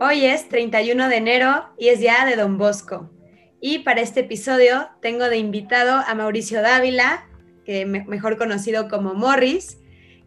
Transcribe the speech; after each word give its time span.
Hoy 0.00 0.26
es 0.26 0.48
31 0.48 1.08
de 1.08 1.16
enero 1.16 1.68
y 1.76 1.88
es 1.88 1.98
día 1.98 2.24
de 2.24 2.36
Don 2.36 2.56
Bosco. 2.56 3.10
Y 3.60 3.80
para 3.80 4.00
este 4.00 4.20
episodio 4.20 4.88
tengo 5.02 5.24
de 5.24 5.38
invitado 5.38 6.04
a 6.06 6.14
Mauricio 6.14 6.62
Dávila, 6.62 7.26
que 7.64 7.84
mejor 7.84 8.38
conocido 8.38 8.88
como 8.88 9.14
Morris. 9.14 9.78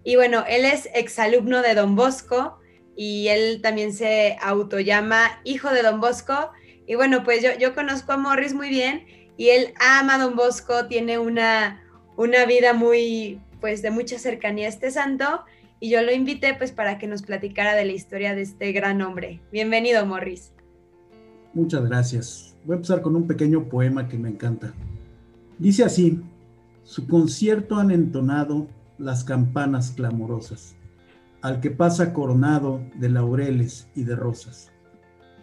Y 0.03 0.17
bueno, 0.17 0.43
él 0.49 0.65
es 0.65 0.89
exalumno 0.93 1.61
de 1.61 1.73
Don 1.73 1.95
Bosco 1.95 2.59
y 2.97 3.29
él 3.29 3.61
también 3.61 3.93
se 3.93 4.35
autollama 4.41 5.39
hijo 5.45 5.69
de 5.69 5.83
Don 5.83 6.01
Bosco. 6.01 6.51
Y 6.85 6.95
bueno, 6.95 7.23
pues 7.23 7.41
yo, 7.41 7.51
yo 7.57 7.73
conozco 7.73 8.11
a 8.11 8.17
Morris 8.17 8.53
muy 8.53 8.67
bien 8.67 9.05
y 9.37 9.51
él 9.51 9.73
ama 9.79 10.17
Don 10.17 10.35
Bosco, 10.35 10.87
tiene 10.87 11.17
una, 11.17 11.81
una 12.17 12.43
vida 12.43 12.73
muy, 12.73 13.39
pues 13.61 13.81
de 13.81 13.91
mucha 13.91 14.19
cercanía 14.19 14.65
a 14.65 14.69
este 14.69 14.91
santo 14.91 15.45
y 15.81 15.89
yo 15.89 16.01
lo 16.03 16.13
invité 16.13 16.53
pues 16.53 16.71
para 16.71 16.99
que 16.99 17.07
nos 17.07 17.23
platicara 17.23 17.75
de 17.75 17.83
la 17.83 17.91
historia 17.91 18.35
de 18.35 18.43
este 18.43 18.71
gran 18.71 19.01
hombre. 19.01 19.41
Bienvenido, 19.51 20.05
Morris. 20.05 20.53
Muchas 21.55 21.83
gracias. 21.83 22.55
Voy 22.63 22.73
a 22.73 22.75
empezar 22.75 23.01
con 23.01 23.15
un 23.15 23.25
pequeño 23.25 23.67
poema 23.67 24.07
que 24.07 24.17
me 24.17 24.29
encanta. 24.29 24.73
Dice 25.57 25.83
así, 25.83 26.21
su 26.83 27.07
concierto 27.07 27.77
han 27.77 27.89
entonado 27.89 28.67
las 28.99 29.23
campanas 29.23 29.91
clamorosas, 29.91 30.75
al 31.41 31.59
que 31.59 31.71
pasa 31.71 32.13
coronado 32.13 32.81
de 32.95 33.09
laureles 33.09 33.89
y 33.95 34.03
de 34.03 34.15
rosas. 34.15 34.71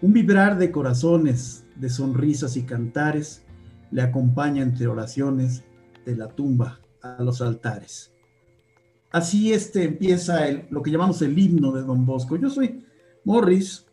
Un 0.01 0.13
vibrar 0.13 0.57
de 0.57 0.71
corazones, 0.71 1.67
de 1.75 1.91
sonrisas 1.91 2.57
y 2.57 2.63
cantares, 2.63 3.45
le 3.91 4.03
acompaña 4.03 4.63
entre 4.63 4.87
oraciones 4.87 5.65
de 6.07 6.15
la 6.15 6.29
tumba 6.29 6.79
a 7.03 7.21
los 7.25 7.43
altares. 7.43 8.13
Así 9.11 9.53
este 9.53 9.85
empieza 9.85 10.41
lo 10.71 10.83
que 10.83 10.91
llamamos 10.91 11.23
el 11.23 11.39
himno 11.39 11.73
de 11.73 11.83
Don 11.83 12.05
Bosco. 12.05 12.37
Yo 12.37 12.51
soy 12.51 12.85
Morris, 13.25 13.87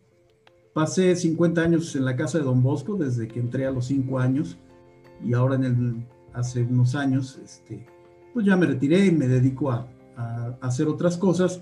pasé 0.73 1.15
50 1.15 1.61
años 1.61 1.95
en 1.95 2.03
la 2.03 2.15
casa 2.15 2.37
de 2.37 2.43
Don 2.43 2.61
Bosco 2.61 2.97
desde 2.97 3.27
que 3.27 3.39
entré 3.39 3.65
a 3.65 3.71
los 3.71 3.85
5 3.85 4.19
años 4.19 4.57
y 5.23 5.33
ahora 5.33 5.55
el, 5.55 6.05
hace 6.33 6.63
unos 6.63 6.95
años, 6.95 7.39
este, 7.43 7.85
pues 8.33 8.45
ya 8.45 8.57
me 8.57 8.65
retiré 8.65 9.05
y 9.05 9.11
me 9.11 9.27
dedico 9.27 9.71
a, 9.71 9.87
hacer 10.61 10.87
otras 10.87 11.17
cosas, 11.17 11.61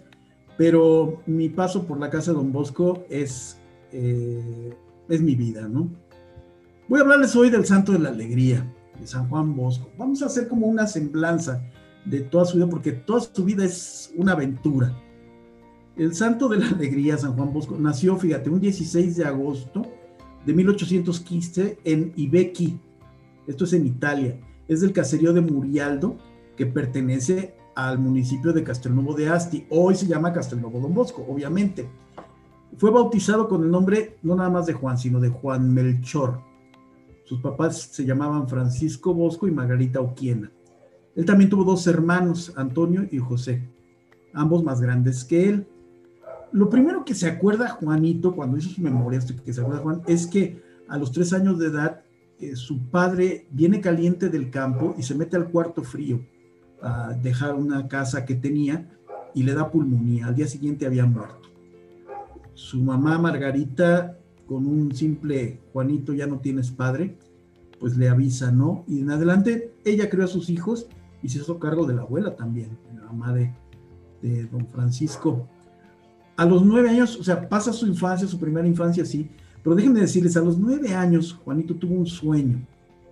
pero 0.58 1.24
mi 1.26 1.50
paso 1.50 1.88
por 1.88 2.00
la 2.00 2.12
casa 2.12 2.32
de 2.32 2.38
Don 2.38 2.52
Bosco 2.52 3.04
es, 3.10 3.58
eh, 3.92 4.78
es 5.10 5.22
mi 5.22 5.34
vida, 5.34 5.68
¿no? 5.68 5.90
Voy 6.88 7.00
a 7.00 7.02
hablarles 7.02 7.36
hoy 7.36 7.50
del 7.50 7.66
Santo 7.66 7.94
de 7.94 8.00
la 8.00 8.10
Alegría, 8.10 8.72
de 9.00 9.08
San 9.08 9.28
Juan 9.28 9.56
Bosco. 9.56 9.90
Vamos 9.98 10.22
a 10.22 10.28
hacer 10.28 10.48
como 10.48 10.68
una 10.68 10.86
semblanza 10.86 11.68
de 12.06 12.22
toda 12.22 12.46
su 12.46 12.58
vida, 12.58 12.68
porque 12.68 12.92
toda 12.92 13.22
su 13.22 13.44
vida 13.44 13.66
es 13.66 14.12
una 14.16 14.34
aventura. 14.34 14.98
El 15.96 16.16
santo 16.16 16.50
de 16.50 16.58
la 16.58 16.68
alegría, 16.70 17.18
San 17.18 17.36
Juan 17.36 17.54
Bosco, 17.54 17.78
nació, 17.78 18.18
fíjate, 18.18 18.50
un 18.50 18.60
16 18.60 19.18
de 19.18 19.26
agosto 19.26 19.84
de 20.46 20.54
1815 20.54 21.80
en 21.84 22.14
Ibequi, 22.16 22.80
esto 23.48 23.66
es 23.66 23.74
en 23.74 23.86
Italia, 23.86 24.40
es 24.68 24.82
del 24.82 24.94
caserío 24.94 25.34
de 25.34 25.42
Murialdo, 25.42 26.18
que 26.58 26.66
pertenece 26.66 27.56
al 27.76 28.00
municipio 28.00 28.54
de 28.54 28.64
Castelnuovo 28.64 29.14
de 29.14 29.30
Asti, 29.30 29.66
hoy 29.70 29.96
se 29.96 30.08
llama 30.08 30.34
Castelnuovo 30.34 30.80
Don 30.80 30.94
Bosco, 30.94 31.26
obviamente. 31.28 31.90
Fue 32.78 32.92
bautizado 32.92 33.48
con 33.48 33.64
el 33.64 33.72
nombre 33.72 34.18
no 34.24 34.36
nada 34.36 34.50
más 34.50 34.66
de 34.66 34.74
Juan, 34.74 34.98
sino 34.98 35.20
de 35.20 35.30
Juan 35.30 35.74
Melchor. 35.74 36.42
Sus 37.26 37.40
papás 37.40 37.78
se 37.92 38.06
llamaban 38.06 38.48
Francisco 38.48 39.14
Bosco 39.14 39.48
y 39.48 39.52
Margarita 39.52 40.02
Oquiena. 40.02 40.52
Él 41.16 41.26
también 41.26 41.50
tuvo 41.50 41.64
dos 41.64 41.86
hermanos, 41.88 42.54
Antonio 42.56 43.08
y 43.12 43.18
José, 43.18 43.62
ambos 44.34 44.64
más 44.64 44.82
grandes 44.82 45.24
que 45.24 45.50
él. 45.50 45.68
Lo 46.52 46.70
primero 46.70 47.06
que 47.06 47.16
se 47.16 47.28
acuerda 47.28 47.70
Juanito 47.70 48.36
cuando 48.36 48.58
hizo 48.58 48.70
sus 48.70 48.80
memorias, 48.80 49.32
que 49.32 49.54
se 49.54 49.62
acuerda 49.62 49.82
Juan, 49.82 50.02
es 50.08 50.28
que 50.28 50.62
a 50.88 50.98
los 50.98 51.12
tres 51.12 51.34
años 51.34 51.60
de 51.60 51.68
edad 51.68 52.02
eh, 52.40 52.56
su 52.56 52.90
padre 52.90 53.48
viene 53.52 53.82
caliente 53.82 54.30
del 54.30 54.50
campo 54.50 54.96
y 54.98 55.04
se 55.04 55.16
mete 55.16 55.38
al 55.38 55.50
cuarto 55.50 55.84
frío 55.84 56.26
a 56.82 57.14
dejar 57.14 57.56
una 57.56 57.88
casa 57.88 58.26
que 58.26 58.36
tenía 58.36 58.90
y 59.34 59.44
le 59.44 59.54
da 59.54 59.72
pulmonía. 59.72 60.28
Al 60.28 60.36
día 60.36 60.48
siguiente 60.48 60.86
había 60.86 61.06
muerto. 61.06 61.50
Su 62.54 62.82
mamá 62.82 63.18
Margarita, 63.18 64.18
con 64.46 64.68
un 64.68 64.94
simple 64.94 65.60
Juanito 65.72 66.14
ya 66.14 66.28
no 66.28 66.40
tienes 66.40 66.72
padre, 66.72 67.18
pues 67.80 67.98
le 67.98 68.10
avisa, 68.10 68.52
¿no? 68.52 68.84
Y 68.88 69.00
en 69.00 69.10
adelante 69.10 69.74
ella 69.86 70.10
creó 70.10 70.26
a 70.26 70.28
sus 70.28 70.50
hijos 70.50 70.88
y 71.24 71.30
se 71.30 71.40
hizo 71.40 71.58
cargo 71.58 71.86
de 71.88 71.96
la 71.96 72.02
abuela 72.02 72.36
también, 72.36 72.78
la 72.94 73.06
mamá 73.06 73.34
de, 73.34 73.52
don 74.52 74.68
Francisco. 74.68 75.48
A 76.36 76.46
los 76.46 76.64
nueve 76.64 76.90
años, 76.90 77.18
o 77.18 77.24
sea, 77.24 77.48
pasa 77.48 77.74
su 77.74 77.88
infancia, 77.88 78.28
su 78.28 78.40
primera 78.40 78.68
infancia, 78.68 79.06
sí, 79.06 79.30
pero 79.64 79.76
déjenme 79.76 80.02
decirles, 80.02 80.36
a 80.36 80.42
los 80.42 80.58
nueve 80.58 80.94
años, 80.94 81.40
Juanito 81.44 81.76
tuvo 81.76 81.96
un 81.96 82.06
sueño 82.06 82.62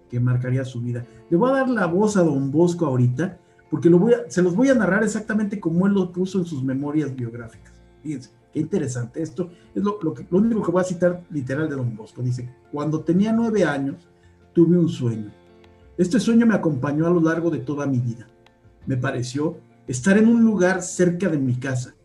que 0.09 0.19
marcaría 0.19 0.65
su 0.65 0.81
vida. 0.81 1.05
Le 1.29 1.37
voy 1.37 1.49
a 1.49 1.53
dar 1.53 1.69
la 1.69 1.85
voz 1.85 2.17
a 2.17 2.23
don 2.23 2.51
Bosco 2.51 2.85
ahorita, 2.85 3.39
porque 3.69 3.89
lo 3.89 3.99
voy 3.99 4.13
a, 4.13 4.29
se 4.29 4.41
los 4.41 4.53
voy 4.55 4.67
a 4.67 4.75
narrar 4.75 5.03
exactamente 5.03 5.59
como 5.59 5.87
él 5.87 5.93
lo 5.93 6.11
puso 6.11 6.39
en 6.39 6.45
sus 6.45 6.61
memorias 6.61 7.15
biográficas. 7.15 7.73
Fíjense, 8.03 8.31
qué 8.51 8.59
interesante. 8.59 9.21
Esto 9.21 9.49
es 9.73 9.81
lo, 9.81 9.97
lo, 10.01 10.13
que, 10.13 10.27
lo 10.29 10.39
único 10.39 10.61
que 10.61 10.71
voy 10.71 10.81
a 10.81 10.85
citar 10.85 11.23
literal 11.29 11.69
de 11.69 11.75
don 11.75 11.95
Bosco. 11.95 12.21
Dice, 12.21 12.53
cuando 12.71 13.01
tenía 13.01 13.31
nueve 13.31 13.63
años, 13.63 14.09
tuve 14.53 14.77
un 14.77 14.89
sueño 14.89 15.31
este 16.01 16.19
sueño 16.19 16.45
me 16.45 16.55
acompañó 16.55 17.05
a 17.05 17.11
lo 17.11 17.21
largo 17.21 17.51
de 17.51 17.59
toda 17.59 17.85
mi 17.85 17.99
vida. 17.99 18.27
Me 18.87 18.97
pareció 18.97 19.59
estar 19.87 20.17
en 20.17 20.27
un 20.27 20.43
lugar 20.43 20.81
cerca 20.81 21.29
de 21.29 21.37
mi 21.37 21.55
casa. 21.55 21.95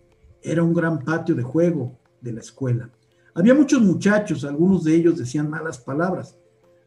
Era 0.43 0.63
un 0.63 0.75
gran 0.75 0.99
patio 0.99 1.35
de 1.35 1.43
juego 1.43 1.99
de 2.21 2.33
la 2.33 2.41
escuela. 2.41 2.91
Había 3.35 3.55
muchos 3.55 3.81
muchachos, 3.81 4.45
algunos 4.45 4.85
de 4.85 4.95
ellos 4.95 5.19
decían 5.19 5.49
malas 5.49 5.79
palabras. 5.79 6.39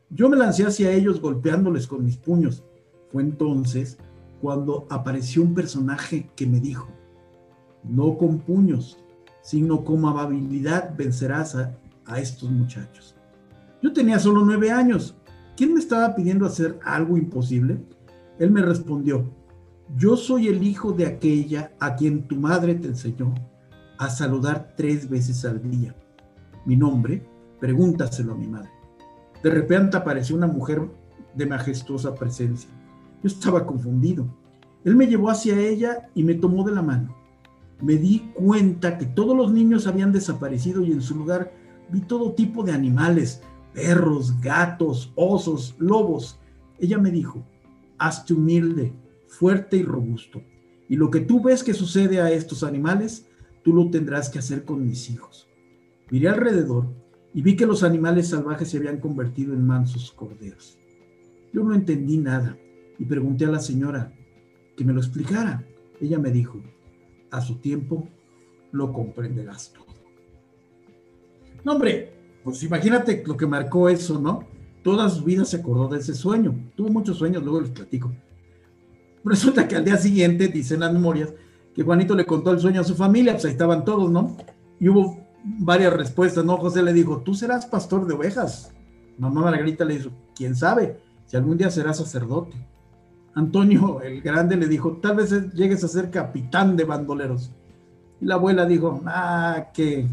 Yo 0.10 0.30
me 0.30 0.38
lancé 0.38 0.66
hacia 0.66 0.92
ellos 0.92 1.22
golpeándoles 1.22 1.88
con 1.88 2.04
mis 2.04 2.18
puños. 2.18 2.64
Fue 3.12 3.24
entonces 3.24 3.98
cuando 4.42 4.88
apareció 4.90 5.42
un 5.42 5.54
personaje 5.54 6.30
que 6.36 6.48
me 6.48 6.60
dijo, 6.60 6.90
no 7.84 8.18
con 8.18 8.40
puños, 8.40 8.98
sino 9.42 9.84
con 9.84 10.06
amabilidad 10.06 10.96
vencerás 10.96 11.56
a, 11.56 11.78
a 12.06 12.20
estos 12.20 12.50
muchachos. 12.50 13.16
Yo 13.82 13.94
tenía 13.94 14.20
solo 14.20 14.44
nueve 14.44 14.72
años 14.72 15.16
¿quién 15.60 15.74
me 15.74 15.82
estaba 15.82 16.16
pidiendo 16.16 16.46
hacer 16.46 16.80
algo 16.86 17.18
imposible? 17.18 17.84
Él 18.40 18.50
me 18.50 18.62
respondió, 18.62 19.30
yo 19.98 20.16
soy 20.16 20.48
el 20.48 20.64
hijo 20.64 20.94
de 20.94 21.06
aquella 21.06 21.74
a 21.82 21.98
quien 21.98 22.30
tu 22.30 22.38
madre 22.38 22.76
te 22.76 22.88
enseñó 22.88 23.36
a 23.98 24.10
saludar 24.10 24.74
tres 24.78 25.10
veces 25.10 25.44
al 25.44 25.62
día. 25.70 25.94
Mi 26.66 26.78
nombre, 26.78 27.28
pregúntaselo 27.60 28.32
a 28.32 28.38
mi 28.38 28.48
madre. 28.48 28.70
De 29.44 29.50
repente 29.50 29.98
apareció 29.98 30.38
una 30.38 30.48
mujer 30.48 30.82
de 31.36 31.46
majestuosa 31.46 32.16
presencia. 32.16 32.70
Yo 33.22 33.28
estaba 33.28 33.66
confundido. 33.66 34.34
Él 34.86 34.96
me 34.96 35.08
llevó 35.08 35.30
hacia 35.30 35.60
ella 35.60 36.10
y 36.16 36.24
me 36.24 36.36
tomó 36.36 36.64
de 36.64 36.74
la 36.74 36.84
mano. 36.84 37.18
Me 37.82 37.96
di 37.96 38.32
cuenta 38.34 38.98
que 38.98 39.08
todos 39.08 39.36
los 39.36 39.52
niños 39.52 39.88
habían 39.88 40.14
desaparecido 40.14 40.86
y 40.86 40.94
en 40.94 41.02
su 41.02 41.16
lugar 41.16 41.52
vi 41.90 42.00
todo 42.00 42.32
tipo 42.32 42.64
de 42.64 42.72
animales, 42.72 43.42
perros, 43.74 44.40
gatos, 44.42 45.12
osos, 45.16 45.76
lobos. 45.80 46.40
Ella 46.80 46.98
me 46.98 47.12
dijo, 47.12 47.46
hazte 47.98 48.34
humilde, 48.34 48.94
fuerte 49.28 49.78
y 49.78 49.84
robusto. 49.84 50.42
Y 50.88 50.96
lo 50.96 51.12
que 51.12 51.20
tú 51.20 51.42
ves 51.42 51.64
que 51.64 51.74
sucede 51.74 52.20
a 52.20 52.32
estos 52.32 52.64
animales, 52.64 53.28
tú 53.64 53.74
lo 53.74 53.90
tendrás 53.90 54.30
que 54.30 54.40
hacer 54.40 54.66
con 54.66 54.86
mis 54.86 55.10
hijos. 55.10 55.48
Miré 56.10 56.30
alrededor 56.30 56.88
y 57.34 57.42
vi 57.42 57.56
que 57.56 57.68
los 57.68 57.84
animales 57.84 58.30
salvajes 58.30 58.70
se 58.70 58.78
habían 58.78 59.00
convertido 59.00 59.54
en 59.54 59.66
mansos 59.66 60.12
corderos. 60.12 60.80
Yo 61.54 61.64
no 61.64 61.74
entendí 61.74 62.18
nada 62.18 62.58
y 62.98 63.06
pregunté 63.06 63.46
a 63.46 63.52
la 63.52 63.60
señora 63.60 64.14
que 64.76 64.84
me 64.84 64.94
lo 64.94 65.00
explicara. 65.00 65.66
Ella 66.02 66.18
me 66.18 66.32
dijo, 66.32 66.62
a 67.32 67.42
su 67.42 67.56
tiempo 67.58 68.10
lo 68.72 68.92
comprenderás 68.94 69.74
todo. 69.74 69.86
No, 71.64 71.74
hombre, 71.74 72.19
pues 72.44 72.64
imagínate 72.64 73.24
lo 73.26 73.36
que 73.36 73.46
marcó 73.46 73.90
eso, 73.90 74.20
¿no? 74.20 74.44
Toda 74.84 75.10
su 75.10 75.24
vida 75.24 75.46
se 75.46 75.58
acordó 75.58 75.88
de 75.88 76.00
ese 76.00 76.14
sueño. 76.14 76.56
Tuvo 76.76 76.90
muchos 76.90 77.18
sueños, 77.18 77.44
luego 77.44 77.62
les 77.62 77.72
platico. 77.72 78.12
Resulta 79.24 79.68
que 79.68 79.76
al 79.76 79.86
día 79.86 79.98
siguiente, 79.98 80.48
dicen 80.48 80.80
las 80.80 80.94
memorias, 80.94 81.34
que 81.76 81.84
Juanito 81.84 82.16
le 82.16 82.26
contó 82.26 82.52
el 82.52 82.60
sueño 82.60 82.82
a 82.82 82.86
su 82.86 82.96
familia, 82.96 83.34
pues 83.34 83.46
ahí 83.46 83.52
estaban 83.52 83.84
todos, 83.84 84.10
¿no? 84.10 84.38
Y 84.80 84.88
hubo 84.90 85.20
varias 85.44 85.94
respuestas, 85.94 86.46
¿no? 86.46 86.58
José 86.58 86.82
le 86.82 86.94
dijo, 86.94 87.22
tú 87.22 87.36
serás 87.36 87.66
pastor 87.66 88.08
de 88.08 88.14
ovejas. 88.14 88.72
Mamá 89.18 89.42
Margarita 89.42 89.84
le 89.84 89.98
dijo, 89.98 90.12
quién 90.36 90.56
sabe, 90.56 91.00
si 91.26 91.36
algún 91.36 91.58
día 91.58 91.70
serás 91.70 91.98
sacerdote. 91.98 92.56
Antonio 93.36 94.02
el 94.02 94.22
Grande 94.22 94.56
le 94.56 94.68
dijo, 94.68 94.98
tal 95.02 95.18
vez 95.18 95.54
llegues 95.54 95.84
a 95.84 95.88
ser 95.88 96.10
capitán 96.10 96.76
de 96.76 96.86
bandoleros. 96.86 97.52
Y 98.22 98.26
la 98.26 98.36
abuela 98.36 98.66
dijo, 98.66 99.02
ah, 99.06 99.68
que 99.74 100.08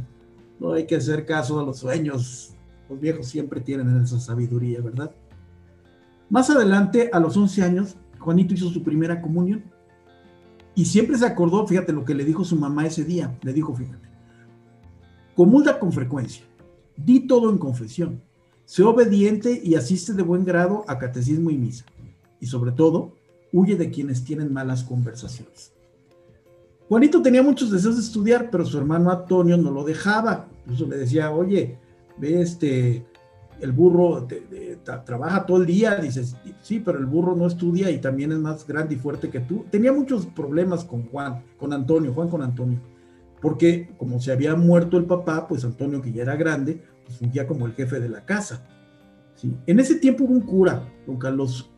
no 0.59 0.73
hay 0.73 0.87
que 0.87 0.97
hacer 0.97 1.27
caso 1.27 1.61
a 1.61 1.65
los 1.65 1.79
sueños. 1.79 2.55
Los 2.89 3.01
viejos 3.01 3.27
siempre 3.27 3.61
tienen 3.61 4.03
esa 4.03 4.21
sabiduría, 4.21 4.81
¿verdad? 4.81 5.11
Más 6.31 6.51
adelante, 6.51 7.11
a 7.13 7.21
los 7.21 7.37
11 7.37 7.63
años, 7.63 7.97
Juanito 8.19 8.55
hizo 8.55 8.69
su 8.71 8.83
primera 8.83 9.21
comunión. 9.21 9.65
Y 10.75 10.85
siempre 10.85 11.17
se 11.17 11.27
acordó, 11.27 11.67
fíjate 11.67 11.93
lo 11.93 12.05
que 12.05 12.15
le 12.15 12.25
dijo 12.25 12.45
su 12.45 12.57
mamá 12.57 12.87
ese 12.87 13.05
día. 13.05 13.39
Le 13.43 13.53
dijo, 13.53 13.75
fíjate, 13.75 14.09
comulga 15.35 15.79
con 15.79 15.93
frecuencia, 15.93 16.45
di 16.97 17.27
todo 17.27 17.51
en 17.51 17.59
confesión, 17.59 18.23
sé 18.65 18.83
obediente 18.83 19.61
y 19.63 19.75
asiste 19.75 20.13
de 20.13 20.23
buen 20.23 20.45
grado 20.45 20.85
a 20.89 20.99
catecismo 20.99 21.51
y 21.51 21.57
misa. 21.57 21.87
Y 22.41 22.47
sobre 22.47 22.73
todo, 22.73 23.15
huye 23.53 23.77
de 23.77 23.91
quienes 23.91 24.25
tienen 24.25 24.53
malas 24.53 24.85
conversaciones. 24.85 25.76
Juanito 26.89 27.21
tenía 27.21 27.43
muchos 27.43 27.71
deseos 27.71 27.97
de 27.97 28.03
estudiar, 28.03 28.51
pero 28.51 28.65
su 28.65 28.79
hermano 28.79 29.11
Antonio 29.11 29.57
no 29.57 29.71
lo 29.71 29.85
dejaba. 29.85 30.49
Incluso 30.65 30.87
le 30.87 30.99
decía, 30.99 31.31
oye, 31.33 31.79
ve 32.17 32.41
este, 32.41 33.05
el 33.61 33.73
burro 33.73 34.27
trabaja 35.05 35.47
todo 35.47 35.59
el 35.59 35.67
día, 35.67 35.97
dices, 35.97 36.37
sí, 36.61 36.81
pero 36.81 36.99
el 36.99 37.07
burro 37.07 37.35
no 37.35 37.47
estudia 37.47 37.91
y 37.91 37.99
también 37.99 38.33
es 38.33 38.39
más 38.39 38.67
grande 38.67 38.95
y 38.95 38.99
fuerte 38.99 39.31
que 39.31 39.41
tú. 39.41 39.65
Tenía 39.71 39.93
muchos 39.93 40.27
problemas 40.27 40.85
con 40.85 41.07
Juan, 41.09 41.43
con 41.59 41.73
Antonio, 41.73 42.13
Juan 42.13 42.29
con 42.29 42.43
Antonio, 42.43 42.79
porque 43.41 43.91
como 43.99 44.21
se 44.21 44.33
había 44.33 44.55
muerto 44.55 44.97
el 44.97 45.07
papá, 45.07 45.47
pues 45.49 45.65
Antonio, 45.65 46.01
que 46.01 46.13
ya 46.13 46.23
era 46.23 46.37
grande, 46.37 46.83
pues 47.05 47.19
fungía 47.19 47.47
como 47.47 47.67
el 47.67 47.73
jefe 47.73 47.99
de 47.99 48.09
la 48.09 48.25
casa. 48.25 48.65
¿sí? 49.35 49.57
En 49.67 49.81
ese 49.81 49.97
tiempo 49.97 50.25
hubo 50.25 50.35
un 50.35 50.43
cura, 50.43 50.83
don 51.07 51.17
Carlos, 51.17 51.71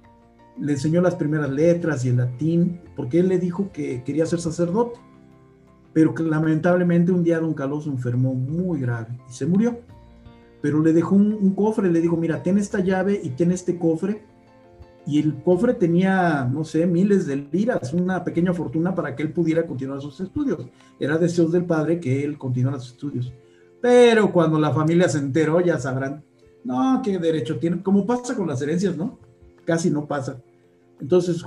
le 0.60 0.72
enseñó 0.72 1.00
las 1.00 1.14
primeras 1.14 1.50
letras 1.50 2.05
y 2.05 2.08
el 2.08 2.16
latín, 2.16 2.81
porque 2.96 3.20
él 3.20 3.28
le 3.28 3.38
dijo 3.38 3.70
que 3.72 4.02
quería 4.05 4.26
ser 4.26 4.40
sacerdote, 4.40 4.99
pero 5.93 6.14
que 6.14 6.22
lamentablemente 6.22 7.12
un 7.12 7.25
día 7.25 7.40
don 7.40 7.55
Carlos 7.55 7.87
enfermó 7.87 8.34
muy 8.34 8.81
grave 8.81 9.19
y 9.28 9.32
se 9.32 9.46
murió 9.46 9.78
pero 10.60 10.82
le 10.82 10.93
dejó 10.93 11.14
un, 11.14 11.55
cofre, 11.55 11.90
le 11.90 12.00
dijo, 12.00 12.16
mira, 12.16 12.43
ten 12.43 12.58
esta 12.58 12.81
llave 12.81 13.20
y 13.22 13.31
ten 13.31 13.52
este 13.52 13.78
cofre. 13.78 14.22
Y 15.06 15.19
el 15.20 15.43
cofre 15.43 15.75
tenía, 15.75 16.44
no 16.44 16.64
sé, 16.64 16.87
miles 16.87 17.26
de 17.26 17.37
liras, 17.37 17.94
una 17.94 18.25
pequeña 18.25 18.52
fortuna 18.52 18.94
para 18.94 19.14
que 19.14 19.22
él 19.22 19.32
pudiera 19.32 19.66
continuar 19.66 20.00
sus 20.00 20.20
estudios. 20.20 20.66
Era 20.99 21.16
deseos 21.16 21.52
del 21.52 21.64
padre 21.64 22.00
que 22.00 22.25
él 22.25 22.37
continuara 22.37 22.78
sus 22.78 22.93
estudios. 22.93 23.32
Pero 23.81 24.32
cuando 24.32 24.58
la 24.58 24.72
familia 24.72 25.08
se 25.08 25.19
enteró, 25.19 25.61
ya 25.61 25.78
sabrán, 25.78 26.25
no, 26.64 27.00
qué 27.02 27.19
derecho 27.19 27.58
tiene, 27.58 27.82
como 27.82 28.04
pasa 28.04 28.34
con 28.34 28.49
las 28.49 28.61
herencias, 28.61 28.96
¿no? 28.96 29.19
Casi 29.64 29.90
no 29.90 30.06
pasa. 30.06 30.43
Entonces, 31.00 31.45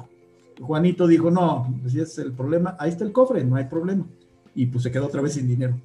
Juanito 0.59 1.07
dijo, 1.07 1.31
no, 1.31 1.74
si 1.88 2.00
es 2.00 2.18
el 2.19 2.33
problema, 2.33 2.75
ahí 2.80 2.89
está 2.89 3.03
el 3.03 3.12
cofre, 3.12 3.44
no 3.44 3.56
hay 3.56 3.65
problema. 3.65 4.06
Y 4.53 4.68
pues 4.68 4.83
se 4.83 4.92
quedó 4.92 5.07
otra 5.07 5.21
vez 5.21 5.33
sin 5.33 5.48
dinero. 5.48 5.75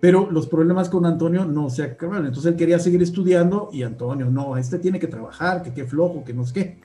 Pero 0.00 0.30
los 0.30 0.46
problemas 0.46 0.88
con 0.88 1.04
Antonio 1.04 1.44
no 1.44 1.68
se 1.68 1.82
acabaron. 1.82 2.26
Entonces 2.26 2.52
él 2.52 2.58
quería 2.58 2.78
seguir 2.78 3.02
estudiando 3.02 3.68
y 3.72 3.82
Antonio, 3.82 4.30
no, 4.30 4.56
este 4.56 4.78
tiene 4.78 4.98
que 4.98 5.06
trabajar, 5.06 5.62
que 5.62 5.74
qué 5.74 5.84
flojo, 5.84 6.24
que 6.24 6.32
no 6.32 6.44
sé 6.46 6.54
qué. 6.54 6.80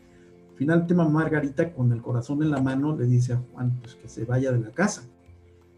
Finalmente 0.56 0.94
Margarita, 0.94 1.74
con 1.74 1.92
el 1.92 2.02
corazón 2.02 2.44
en 2.44 2.52
la 2.52 2.62
mano, 2.62 2.96
le 2.96 3.06
dice 3.06 3.34
a 3.34 3.42
Juan 3.54 3.78
pues, 3.82 3.96
que 3.96 4.08
se 4.08 4.26
vaya 4.26 4.52
de 4.52 4.60
la 4.60 4.72
casa. 4.72 5.04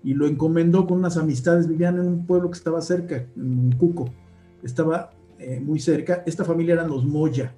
Y 0.04 0.14
lo 0.14 0.28
encomendó 0.28 0.88
con 0.88 1.00
unas 1.00 1.18
amistades. 1.18 1.68
Vivían 1.68 2.00
en 2.00 2.08
un 2.08 2.26
pueblo 2.26 2.50
que 2.50 2.58
estaba 2.58 2.82
cerca, 2.82 3.28
en 3.36 3.60
un 3.60 3.72
Cuco. 3.74 4.10
Estaba 4.64 5.12
eh, 5.40 5.60
muy 5.60 5.80
cerca. 5.80 6.24
Esta 6.26 6.44
familia 6.44 6.74
eran 6.74 6.90
los 6.90 7.06
Moya. 7.06 7.54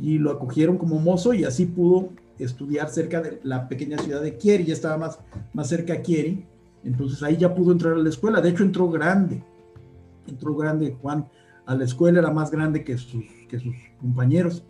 Y 0.00 0.18
lo 0.18 0.30
acogieron 0.30 0.78
como 0.78 0.98
mozo 0.98 1.32
y 1.32 1.44
así 1.44 1.66
pudo 1.66 2.10
estudiar 2.38 2.90
cerca 2.90 3.22
de 3.22 3.40
la 3.42 3.68
pequeña 3.68 3.98
ciudad 3.98 4.22
de 4.22 4.36
Kieri. 4.36 4.64
Ya 4.64 4.74
estaba 4.74 4.98
más, 4.98 5.18
más 5.54 5.68
cerca 5.68 5.94
a 5.94 6.02
Kieri 6.02 6.44
entonces 6.86 7.20
ahí 7.24 7.36
ya 7.36 7.52
pudo 7.52 7.72
entrar 7.72 7.94
a 7.94 7.98
la 7.98 8.08
escuela. 8.08 8.40
De 8.40 8.50
hecho, 8.50 8.62
entró 8.62 8.88
grande. 8.88 9.42
Entró 10.26 10.54
grande 10.54 10.96
Juan 11.02 11.26
a 11.66 11.74
la 11.74 11.84
escuela, 11.84 12.20
era 12.20 12.30
más 12.30 12.50
grande 12.50 12.84
que 12.84 12.96
sus, 12.96 13.24
que 13.48 13.58
sus 13.58 13.74
compañeros. 14.00 14.62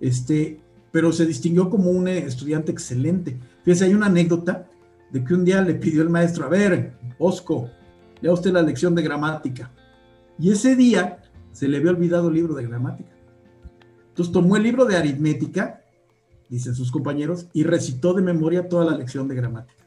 Este, 0.00 0.60
pero 0.90 1.12
se 1.12 1.26
distinguió 1.26 1.68
como 1.68 1.90
un 1.90 2.08
estudiante 2.08 2.72
excelente. 2.72 3.38
Fíjese, 3.64 3.84
hay 3.84 3.94
una 3.94 4.06
anécdota 4.06 4.66
de 5.10 5.22
que 5.22 5.34
un 5.34 5.44
día 5.44 5.60
le 5.60 5.74
pidió 5.74 6.00
el 6.00 6.08
maestro, 6.08 6.46
a 6.46 6.48
ver, 6.48 6.94
Osco, 7.18 7.68
lea 8.22 8.32
usted 8.32 8.50
la 8.50 8.62
lección 8.62 8.94
de 8.94 9.02
gramática. 9.02 9.70
Y 10.38 10.50
ese 10.50 10.74
día 10.74 11.18
se 11.52 11.68
le 11.68 11.76
había 11.76 11.90
olvidado 11.90 12.28
el 12.28 12.34
libro 12.34 12.54
de 12.54 12.66
gramática. 12.66 13.10
Entonces 14.12 14.32
tomó 14.32 14.56
el 14.56 14.62
libro 14.62 14.84
de 14.84 14.96
aritmética, 14.96 15.82
dicen 16.48 16.74
sus 16.74 16.92
compañeros, 16.92 17.48
y 17.52 17.64
recitó 17.64 18.14
de 18.14 18.22
memoria 18.22 18.68
toda 18.68 18.84
la 18.84 18.96
lección 18.96 19.26
de 19.26 19.34
gramática 19.34 19.82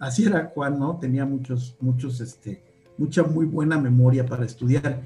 así 0.00 0.24
era 0.24 0.50
Juan, 0.52 0.78
¿no? 0.78 0.98
Tenía 0.98 1.24
muchos, 1.24 1.76
muchos, 1.78 2.20
este, 2.20 2.64
mucha 2.98 3.22
muy 3.22 3.46
buena 3.46 3.78
memoria 3.78 4.26
para 4.26 4.44
estudiar, 4.44 5.02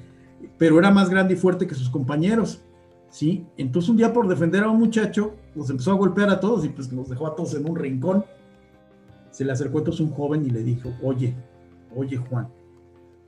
pero 0.57 0.79
era 0.79 0.89
más 0.89 1.09
grande 1.09 1.35
y 1.35 1.37
fuerte 1.37 1.67
que 1.67 1.75
sus 1.75 1.89
compañeros, 1.89 2.61
¿sí? 3.11 3.45
Entonces 3.57 3.89
un 3.89 3.97
día 3.97 4.11
por 4.11 4.27
defender 4.27 4.63
a 4.63 4.69
un 4.71 4.79
muchacho, 4.79 5.35
los 5.53 5.69
empezó 5.69 5.91
a 5.91 5.95
golpear 5.95 6.29
a 6.29 6.39
todos 6.39 6.65
y 6.65 6.69
pues 6.69 6.91
los 6.91 7.09
dejó 7.09 7.27
a 7.27 7.35
todos 7.35 7.53
en 7.53 7.69
un 7.69 7.75
rincón. 7.75 8.25
Se 9.31 9.43
le 9.43 9.51
acercó 9.51 9.79
entonces 9.79 10.01
un 10.01 10.11
joven 10.11 10.45
y 10.45 10.49
le 10.49 10.63
dijo, 10.63 10.93
oye, 11.03 11.35
oye 11.93 12.17
Juan, 12.17 12.47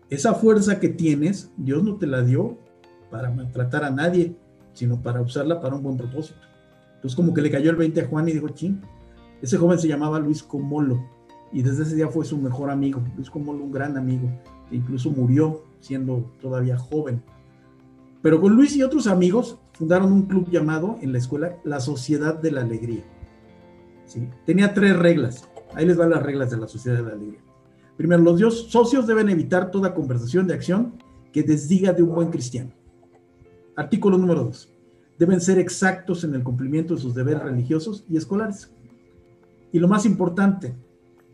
esa 0.09 0.33
fuerza 0.33 0.79
que 0.79 0.87
tienes, 0.87 1.51
Dios 1.57 1.83
no 1.83 1.97
te 1.97 2.07
la 2.07 2.21
dio 2.21 2.57
para 3.11 3.29
maltratar 3.29 3.83
a 3.83 3.91
nadie, 3.91 4.37
sino 4.77 5.01
para 5.01 5.21
usarla 5.21 5.59
para 5.59 5.75
un 5.75 5.81
buen 5.81 5.97
propósito. 5.97 6.39
Entonces 6.95 7.15
como 7.15 7.33
que 7.33 7.41
le 7.41 7.49
cayó 7.49 7.71
el 7.71 7.75
20 7.77 8.01
a 8.01 8.07
Juan 8.07 8.29
y 8.29 8.33
dijo, 8.33 8.49
ching, 8.49 8.79
ese 9.41 9.57
joven 9.57 9.79
se 9.79 9.87
llamaba 9.87 10.19
Luis 10.19 10.43
Comolo 10.43 11.03
y 11.51 11.63
desde 11.63 11.81
ese 11.81 11.95
día 11.95 12.09
fue 12.09 12.25
su 12.25 12.37
mejor 12.37 12.69
amigo, 12.69 13.01
es 13.19 13.31
como 13.31 13.53
un 13.53 13.71
gran 13.71 13.97
amigo, 13.97 14.29
e 14.69 14.75
incluso 14.75 15.09
murió 15.09 15.63
siendo 15.79 16.31
todavía 16.39 16.77
joven. 16.77 17.23
Pero 18.21 18.39
con 18.39 18.55
Luis 18.55 18.75
y 18.75 18.83
otros 18.83 19.07
amigos 19.07 19.57
fundaron 19.73 20.11
un 20.11 20.23
club 20.27 20.47
llamado 20.51 20.97
en 21.01 21.11
la 21.11 21.17
escuela 21.17 21.57
La 21.63 21.79
Sociedad 21.79 22.35
de 22.35 22.51
la 22.51 22.61
Alegría. 22.61 23.03
¿Sí? 24.05 24.29
Tenía 24.45 24.75
tres 24.75 24.95
reglas, 24.95 25.49
ahí 25.73 25.87
les 25.87 25.97
van 25.97 26.11
las 26.11 26.21
reglas 26.21 26.51
de 26.51 26.57
la 26.57 26.67
Sociedad 26.67 26.97
de 26.97 27.03
la 27.03 27.13
Alegría. 27.13 27.39
Primero, 27.95 28.21
los 28.21 28.69
socios 28.69 29.07
deben 29.07 29.29
evitar 29.29 29.71
toda 29.71 29.95
conversación 29.95 30.45
de 30.45 30.53
acción 30.53 30.93
que 31.33 31.41
desdiga 31.41 31.93
de 31.93 32.03
un 32.03 32.13
buen 32.13 32.29
cristiano. 32.29 32.76
Artículo 33.77 34.17
número 34.17 34.43
dos. 34.43 34.69
Deben 35.17 35.39
ser 35.39 35.57
exactos 35.57 36.25
en 36.25 36.35
el 36.35 36.43
cumplimiento 36.43 36.95
de 36.95 37.01
sus 37.01 37.15
deberes 37.15 37.43
religiosos 37.43 38.03
y 38.09 38.17
escolares. 38.17 38.69
Y 39.71 39.79
lo 39.79 39.87
más 39.87 40.05
importante, 40.05 40.75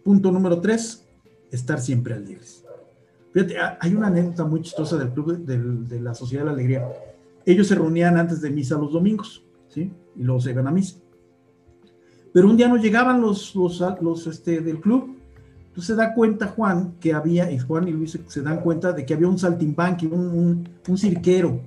Punto 0.03 0.31
número 0.31 0.59
tres, 0.59 1.07
estar 1.49 1.79
siempre 1.79 2.13
alegres. 2.13 2.65
Fíjate, 3.31 3.55
hay 3.79 3.95
una 3.95 4.07
anécdota 4.07 4.43
muy 4.43 4.61
chistosa 4.61 4.97
del 4.97 5.09
club 5.11 5.37
de, 5.37 6.01
la 6.01 6.13
Sociedad 6.13 6.43
de 6.43 6.47
la 6.47 6.51
Alegría. 6.51 6.87
Ellos 7.45 7.67
se 7.67 7.75
reunían 7.75 8.17
antes 8.17 8.41
de 8.41 8.49
misa 8.49 8.77
los 8.77 8.91
domingos, 8.91 9.43
¿sí? 9.69 9.91
Y 10.15 10.23
luego 10.23 10.41
se 10.41 10.51
iban 10.51 10.67
a 10.67 10.71
misa. 10.71 10.97
Pero 12.33 12.49
un 12.49 12.57
día 12.57 12.67
no 12.67 12.75
llegaban 12.75 13.21
los, 13.21 13.55
los, 13.55 13.81
los 14.01 14.27
este, 14.27 14.59
del 14.59 14.81
club. 14.81 15.15
Entonces 15.67 15.85
se 15.85 15.95
da 15.95 16.13
cuenta 16.13 16.47
Juan 16.47 16.95
que 16.99 17.13
había, 17.13 17.49
y 17.49 17.57
Juan 17.57 17.87
y 17.87 17.91
Luis 17.91 18.19
se 18.27 18.41
dan 18.41 18.59
cuenta 18.59 18.91
de 18.91 19.05
que 19.05 19.13
había 19.13 19.29
un 19.29 19.39
saltimbanqui, 19.39 20.07
un, 20.07 20.19
un, 20.19 20.69
un 20.87 20.97
cirquero, 20.97 21.61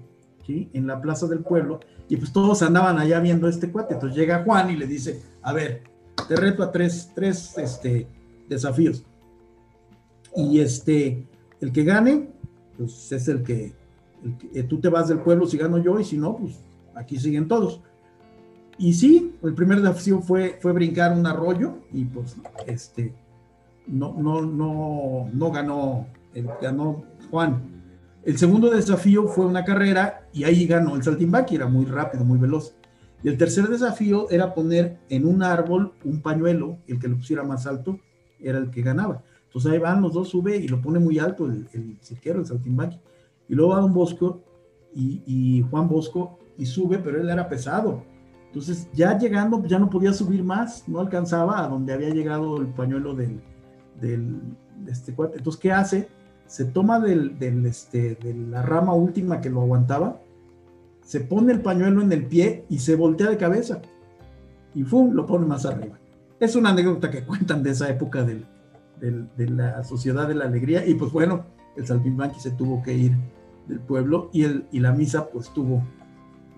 En 0.48 0.86
la 0.86 1.00
plaza 1.00 1.26
del 1.26 1.40
pueblo. 1.40 1.80
Y 2.08 2.16
pues 2.16 2.32
todos 2.32 2.62
andaban 2.62 2.98
allá 2.98 3.20
viendo 3.20 3.48
este 3.48 3.70
cuate. 3.70 3.94
Entonces 3.94 4.16
llega 4.16 4.44
Juan 4.44 4.70
y 4.70 4.76
le 4.76 4.86
dice, 4.86 5.22
a 5.42 5.52
ver, 5.52 5.82
te 6.28 6.36
reto 6.36 6.62
a 6.62 6.70
tres, 6.70 7.10
tres, 7.14 7.56
este, 7.58 8.06
desafíos. 8.48 9.04
Y 10.36 10.60
este, 10.60 11.26
el 11.60 11.72
que 11.72 11.84
gane, 11.84 12.30
pues 12.76 13.10
es 13.12 13.28
el 13.28 13.42
que, 13.42 13.72
eh, 14.54 14.62
tú 14.64 14.80
te 14.80 14.88
vas 14.88 15.08
del 15.08 15.20
pueblo 15.20 15.46
si 15.46 15.56
gano 15.56 15.78
yo 15.78 15.98
y 15.98 16.04
si 16.04 16.16
no, 16.16 16.36
pues 16.36 16.58
aquí 16.94 17.18
siguen 17.18 17.48
todos. 17.48 17.80
Y 18.78 18.92
sí, 18.92 19.34
el 19.42 19.54
primer 19.54 19.80
desafío 19.80 20.20
fue, 20.20 20.58
fue 20.60 20.72
brincar 20.72 21.16
un 21.16 21.26
arroyo 21.26 21.78
y 21.92 22.04
pues 22.04 22.36
este, 22.66 23.14
no, 23.86 24.14
no, 24.18 24.42
no, 24.42 25.28
no 25.32 25.50
ganó, 25.50 26.06
ganó 26.60 27.04
Juan. 27.30 27.75
El 28.26 28.38
segundo 28.38 28.70
desafío 28.70 29.28
fue 29.28 29.46
una 29.46 29.64
carrera 29.64 30.26
y 30.32 30.42
ahí 30.42 30.66
ganó 30.66 30.96
el 30.96 31.02
saltimbanqui, 31.04 31.54
era 31.54 31.68
muy 31.68 31.84
rápido, 31.84 32.24
muy 32.24 32.38
veloz. 32.38 32.74
Y 33.22 33.28
el 33.28 33.38
tercer 33.38 33.68
desafío 33.68 34.28
era 34.30 34.52
poner 34.52 34.98
en 35.08 35.26
un 35.26 35.44
árbol 35.44 35.92
un 36.04 36.20
pañuelo, 36.20 36.78
el 36.88 36.98
que 36.98 37.06
lo 37.06 37.18
pusiera 37.18 37.44
más 37.44 37.68
alto, 37.68 38.00
era 38.40 38.58
el 38.58 38.72
que 38.72 38.82
ganaba. 38.82 39.22
Entonces 39.44 39.70
ahí 39.70 39.78
van 39.78 40.02
los 40.02 40.12
dos, 40.12 40.28
sube 40.28 40.56
y 40.56 40.66
lo 40.66 40.82
pone 40.82 40.98
muy 40.98 41.20
alto 41.20 41.46
el, 41.46 41.68
el 41.72 41.98
cirquero, 42.02 42.40
el 42.40 42.46
saltimbanqui. 42.46 42.98
Y 43.48 43.54
luego 43.54 43.74
va 43.74 43.80
Don 43.80 43.94
Bosco 43.94 44.42
y, 44.92 45.64
Juan 45.70 45.88
Bosco 45.88 46.40
y 46.58 46.66
sube, 46.66 46.98
pero 46.98 47.20
él 47.20 47.28
era 47.28 47.48
pesado. 47.48 48.02
Entonces 48.48 48.88
ya 48.92 49.16
llegando, 49.16 49.64
ya 49.66 49.78
no 49.78 49.88
podía 49.88 50.12
subir 50.12 50.42
más, 50.42 50.88
no 50.88 50.98
alcanzaba 50.98 51.64
a 51.64 51.68
donde 51.68 51.92
había 51.92 52.10
llegado 52.10 52.60
el 52.60 52.66
pañuelo 52.66 53.14
del, 53.14 53.40
del 54.00 54.40
de 54.78 54.90
este 54.90 55.14
cuate. 55.14 55.38
Entonces, 55.38 55.60
¿qué 55.60 55.70
hace? 55.70 56.08
Se 56.46 56.64
toma 56.64 57.00
del, 57.00 57.38
del, 57.38 57.66
este, 57.66 58.14
de 58.16 58.34
la 58.34 58.62
rama 58.62 58.94
última 58.94 59.40
que 59.40 59.50
lo 59.50 59.62
aguantaba, 59.62 60.20
se 61.02 61.20
pone 61.20 61.52
el 61.52 61.60
pañuelo 61.60 62.02
en 62.02 62.12
el 62.12 62.26
pie 62.26 62.64
y 62.68 62.78
se 62.78 62.96
voltea 62.96 63.30
de 63.30 63.36
cabeza. 63.36 63.80
Y 64.74 64.82
¡fum! 64.82 65.12
lo 65.12 65.26
pone 65.26 65.46
más 65.46 65.64
arriba. 65.64 65.98
Es 66.40 66.56
una 66.56 66.70
anécdota 66.70 67.10
que 67.10 67.24
cuentan 67.24 67.62
de 67.62 67.70
esa 67.70 67.88
época 67.88 68.24
del, 68.24 68.46
de 69.00 69.48
la 69.48 69.82
Sociedad 69.84 70.28
de 70.28 70.34
la 70.34 70.44
Alegría. 70.44 70.86
Y 70.86 70.94
pues 70.94 71.12
bueno, 71.12 71.46
el 71.76 71.86
Saltimbanqui 71.86 72.40
se 72.40 72.50
tuvo 72.50 72.82
que 72.82 72.94
ir 72.94 73.16
del 73.68 73.80
pueblo 73.80 74.30
y, 74.32 74.44
el, 74.44 74.66
y 74.72 74.80
la 74.80 74.92
misa 74.92 75.28
pues 75.28 75.50
tuvo 75.50 75.82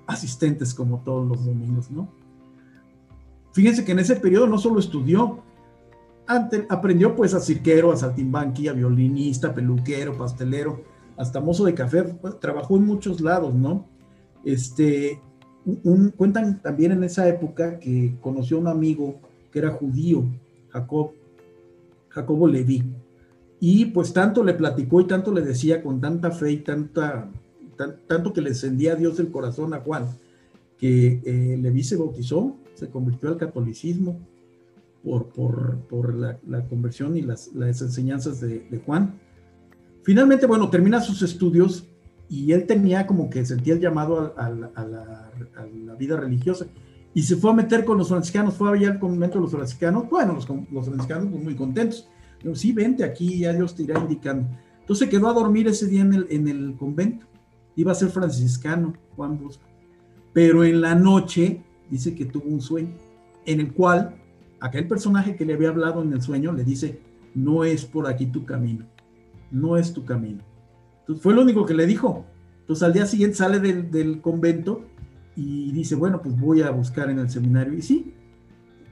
asistentes 0.07 0.75
como 0.75 1.01
todos 1.05 1.27
los 1.29 1.45
domingos, 1.45 1.91
¿no? 1.91 2.09
Fíjense 3.53 3.85
que 3.85 3.93
en 3.93 3.99
ese 3.99 4.17
periodo 4.17 4.47
no 4.47 4.59
solo 4.59 4.79
estudió, 4.79 5.41
aprendió 6.29 7.17
pues 7.17 7.33
a 7.35 7.41
cirquero, 7.41 7.91
a 7.91 7.97
saltimbanqui, 7.97 8.69
a 8.69 8.75
violinista, 8.75 9.55
peluquero, 9.55 10.17
pastelero, 10.17 10.83
hasta 11.17 11.41
mozo 11.41 11.65
de 11.65 11.75
café, 11.75 12.05
pues, 12.05 12.39
trabajó 12.39 12.77
en 12.77 12.85
muchos 12.85 13.21
lados, 13.21 13.55
¿no? 13.55 13.87
Este, 14.45 15.21
cuentan 16.17 16.61
también 16.63 16.93
en 16.93 17.03
esa 17.05 17.27
época 17.29 17.79
que 17.79 18.17
conoció 18.21 18.59
a 18.59 18.61
un 18.61 18.69
amigo 18.69 19.19
que 19.51 19.59
era 19.59 19.71
judío, 19.71 20.25
Jacob, 20.69 21.13
Jacobo 22.11 22.47
Leví, 22.47 22.85
y 23.59 23.87
pues 23.87 24.13
tanto 24.13 24.45
le 24.45 24.55
platicó 24.55 25.01
y 25.01 25.07
tanto 25.07 25.33
le 25.33 25.41
decía 25.41 25.83
con 25.83 26.01
tanta 26.01 26.31
fe 26.31 26.53
y 26.53 26.57
tanta, 26.59 27.29
tanto 28.07 28.33
que 28.33 28.41
le 28.41 28.51
encendía 28.51 28.93
a 28.93 28.97
Dios 28.97 29.19
el 29.19 29.31
corazón 29.31 29.75
a 29.75 29.81
Juan, 29.81 30.07
que 30.79 31.21
eh, 31.25 31.59
Leví 31.61 31.83
se 31.83 31.97
bautizó, 31.97 32.55
se 32.75 32.89
convirtió 32.89 33.31
al 33.31 33.37
catolicismo 33.39 34.21
por, 35.03 35.29
por, 35.89 36.15
la, 36.15 36.39
conversión 36.69 37.17
y 37.17 37.23
las, 37.23 37.55
las 37.55 37.81
enseñanzas 37.81 38.41
de, 38.41 38.61
de, 38.69 38.79
Juan. 38.79 39.19
Finalmente, 40.03 40.47
bueno, 40.47 40.69
termina 40.71 41.01
sus 41.01 41.23
estudios 41.23 41.87
y 42.29 42.53
él 42.53 42.67
tenía 42.67 43.07
como 43.07 43.31
que 43.31 43.45
sentía 43.45 43.75
el 43.75 43.81
llamado 43.81 44.35
a, 44.37 44.51
la, 44.51 45.31
vida 45.99 46.17
religiosa 46.17 46.67
y 47.15 47.23
se 47.23 47.37
fue 47.37 47.51
a 47.51 47.55
meter 47.55 47.85
con 47.85 47.99
los 47.99 48.09
franciscanos, 48.09 48.55
fue 48.55 48.71
allá 48.71 48.91
al 48.91 48.99
convento 48.99 49.39
de 49.39 49.43
los 49.43 49.51
franciscanos, 49.51 50.09
bueno, 50.09 50.35
los, 50.35 50.49
los 50.49 50.87
franciscanos 50.87 51.29
pues, 51.31 51.43
muy 51.43 51.57
contentos, 51.57 52.09
Digo, 52.43 52.55
sí, 52.55 52.73
vente 52.73 53.05
aquí, 53.05 53.41
ya 53.41 53.53
Dios 53.53 53.75
te 53.75 53.83
irá 53.83 53.99
indicando. 53.99 54.49
Entonces 54.81 55.09
quedó 55.09 55.29
a 55.29 55.33
dormir 55.33 55.67
ese 55.67 55.87
día 55.87 56.03
en 56.03 56.15
el, 56.15 56.27
en 56.31 56.49
el 56.49 56.77
convento, 56.77 57.27
iba 57.77 57.93
a 57.93 57.95
ser 57.95 58.11
franciscano, 58.11 58.95
Juan 59.17 59.39
Bosco, 59.39 59.65
pero 60.33 60.65
en 60.65 60.81
la 60.81 60.95
noche 60.95 61.63
dice 61.91 62.15
que 62.15 62.25
tuvo 62.25 62.49
un 62.49 62.61
sueño 62.61 62.95
en 63.45 63.61
el 63.61 63.73
cual 63.73 64.18
aquel 64.61 64.87
personaje 64.89 65.37
que 65.37 65.45
le 65.45 65.55
había 65.55 65.69
hablado 65.69 66.03
en 66.03 66.13
el 66.13 66.23
sueño 66.23 66.53
le 66.53 66.65
dice, 66.65 67.01
no 67.35 67.65
es 67.65 67.85
por 67.85 68.07
aquí 68.07 68.27
tu 68.27 68.45
camino, 68.45 68.87
no 69.51 69.77
es 69.77 69.93
tu 69.93 70.05
camino 70.05 70.43
fue 71.17 71.35
lo 71.35 71.43
único 71.43 71.65
que 71.65 71.75
le 71.75 71.87
dijo. 71.87 72.25
Entonces 72.61 72.83
al 72.83 72.93
día 72.93 73.07
siguiente 73.07 73.37
sale 73.37 73.61
del, 73.61 74.21
convento 74.21 74.85
y 75.35 75.73
dice, 75.73 75.95
bueno, 75.95 76.21
pues 76.21 76.39
voy 76.39 76.63
a 76.63 76.71
buscar 76.71 77.11
en 77.11 77.19
el 77.19 77.31
seminario. 77.31 77.75
Y 77.75 77.83
sí, 77.83 78.15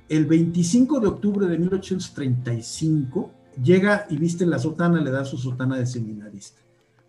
el 0.09 0.27
25 0.27 1.01
de 1.01 1.07
octubre 1.09 1.47
de 1.47 1.59
1835 1.59 3.31
llega 3.63 4.07
y 4.09 4.17
viste 4.17 4.47
la 4.47 4.59
sotana, 4.59 5.01
le 5.01 5.11
da 5.11 5.25
su 5.25 5.37
sotana 5.37 5.77
de 5.77 5.87
seminarista. 5.87 6.63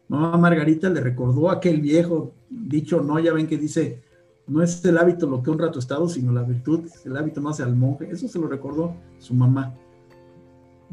Mamá 0.10 0.38
Margarita 0.38 0.90
le 0.90 1.02
recordó 1.02 1.50
aquel 1.50 1.82
viejo 1.82 2.34
dicho, 2.50 3.02
no, 3.02 3.20
ya 3.20 3.34
ven 3.34 3.48
que 3.48 3.58
dice, 3.58 4.02
no 4.48 4.64
es 4.64 4.84
el 4.86 4.98
hábito 4.98 5.28
lo 5.28 5.44
que 5.44 5.50
honra 5.50 5.72
tu 5.72 5.80
estado, 5.80 6.08
sino 6.08 6.32
la 6.32 6.44
virtud, 6.44 6.90
el 7.04 7.18
hábito 7.18 7.42
no 7.42 7.50
hace 7.50 7.64
al 7.64 7.76
monje. 7.76 8.10
Eso 8.10 8.28
se 8.28 8.40
lo 8.40 8.48
recordó 8.48 8.96
su 9.20 9.34
mamá. 9.34 9.76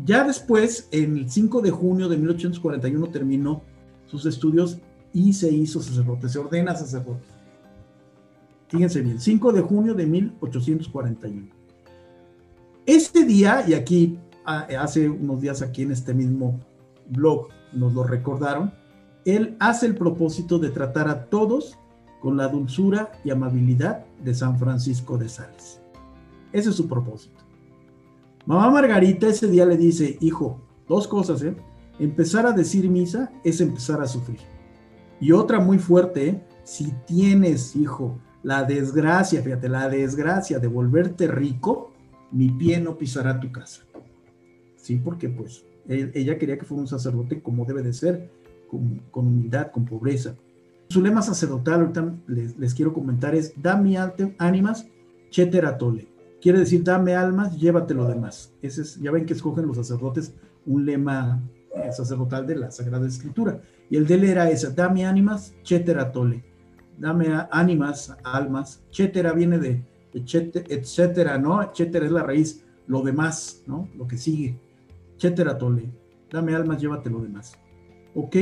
Ya 0.04 0.24
después, 0.24 0.88
en 0.90 1.18
el 1.18 1.30
5 1.30 1.62
de 1.62 1.70
junio 1.70 2.08
de 2.08 2.16
1841, 2.16 3.06
terminó 3.10 3.62
sus 4.06 4.26
estudios 4.26 4.78
y 5.12 5.32
se 5.32 5.52
hizo 5.52 5.80
sacerdote, 5.80 6.28
se 6.28 6.40
ordena 6.40 6.74
sacerdote. 6.74 7.22
Fíjense 8.68 9.00
bien, 9.02 9.20
5 9.20 9.52
de 9.52 9.60
junio 9.60 9.94
de 9.94 10.06
1841. 10.06 11.48
Este 12.86 13.24
día, 13.24 13.64
y 13.68 13.74
aquí 13.74 14.18
hace 14.44 15.08
unos 15.08 15.40
días 15.40 15.62
aquí 15.62 15.82
en 15.82 15.92
este 15.92 16.12
mismo 16.12 16.58
blog 17.08 17.48
nos 17.72 17.94
lo 17.94 18.02
recordaron, 18.02 18.74
él 19.24 19.56
hace 19.60 19.86
el 19.86 19.94
propósito 19.94 20.58
de 20.58 20.70
tratar 20.70 21.08
a 21.08 21.26
todos 21.26 21.78
con 22.24 22.38
la 22.38 22.48
dulzura 22.48 23.12
y 23.22 23.28
amabilidad 23.28 24.06
de 24.24 24.34
San 24.34 24.58
Francisco 24.58 25.18
de 25.18 25.28
Sales. 25.28 25.82
Ese 26.54 26.70
es 26.70 26.74
su 26.74 26.88
propósito. 26.88 27.36
Mamá 28.46 28.70
Margarita 28.70 29.28
ese 29.28 29.46
día 29.46 29.66
le 29.66 29.76
dice, 29.76 30.16
hijo, 30.22 30.58
dos 30.88 31.06
cosas, 31.06 31.42
¿eh? 31.42 31.54
Empezar 31.98 32.46
a 32.46 32.52
decir 32.52 32.88
misa 32.88 33.30
es 33.44 33.60
empezar 33.60 34.00
a 34.00 34.06
sufrir. 34.06 34.38
Y 35.20 35.32
otra 35.32 35.60
muy 35.60 35.78
fuerte, 35.78 36.28
¿eh? 36.28 36.42
si 36.62 36.94
tienes, 37.06 37.76
hijo, 37.76 38.18
la 38.42 38.64
desgracia, 38.64 39.42
fíjate, 39.42 39.68
la 39.68 39.90
desgracia 39.90 40.58
de 40.58 40.66
volverte 40.66 41.26
rico, 41.26 41.92
mi 42.32 42.48
pie 42.48 42.80
no 42.80 42.96
pisará 42.96 43.38
tu 43.38 43.52
casa. 43.52 43.82
Sí, 44.76 44.96
porque 44.96 45.28
pues 45.28 45.66
e, 45.86 46.10
ella 46.14 46.38
quería 46.38 46.56
que 46.56 46.64
fuera 46.64 46.80
un 46.80 46.88
sacerdote 46.88 47.42
como 47.42 47.66
debe 47.66 47.82
de 47.82 47.92
ser, 47.92 48.30
con, 48.70 49.02
humildad, 49.12 49.70
con 49.72 49.84
pobreza. 49.84 50.36
Su 50.94 51.02
lema 51.02 51.22
sacerdotal, 51.22 51.80
ahorita 51.80 52.14
les, 52.28 52.72
quiero 52.72 52.92
comentar, 52.92 53.34
es 53.34 53.60
dame 53.60 53.98
ánimas, 54.38 54.86
cheteratole. 55.28 56.06
Quiere 56.40 56.60
decir, 56.60 56.84
dame 56.84 57.16
almas, 57.16 57.58
llévate 57.58 57.94
lo 57.94 58.06
demás. 58.06 58.54
Ese 58.62 58.82
es, 58.82 59.00
ya 59.00 59.10
ven 59.10 59.26
que 59.26 59.32
escogen 59.32 59.66
los 59.66 59.76
sacerdotes 59.76 60.36
un 60.64 60.86
lema 60.86 61.42
sacerdotal 61.90 62.46
de 62.46 62.54
la 62.54 62.70
Sagrada 62.70 63.08
Escritura. 63.08 63.60
Y 63.90 63.96
el 63.96 64.06
de 64.06 64.14
él 64.14 64.22
era 64.22 64.48
esa, 64.48 64.70
dame 64.70 65.04
ánimas, 65.04 65.52
chetera 65.64 66.12
tole. 66.12 66.44
Dame 66.96 67.26
ánimas, 67.50 68.16
almas. 68.22 68.84
Chetera 68.92 69.32
viene 69.32 69.58
de, 69.58 69.84
etcétera, 70.12 71.38
¿no? 71.38 71.60
Etcétera 71.60 72.06
es 72.06 72.12
la 72.12 72.22
raíz, 72.22 72.64
lo 72.86 73.02
demás, 73.02 73.64
¿no? 73.66 73.88
Lo 73.96 74.06
que 74.06 74.16
sigue. 74.16 74.60
Chetera 75.16 75.58
tole. 75.58 75.90
Dame 76.30 76.54
almas, 76.54 76.80
llévate 76.80 77.10
lo 77.10 77.18
demás. 77.18 77.58
¿Ok? 78.14 78.36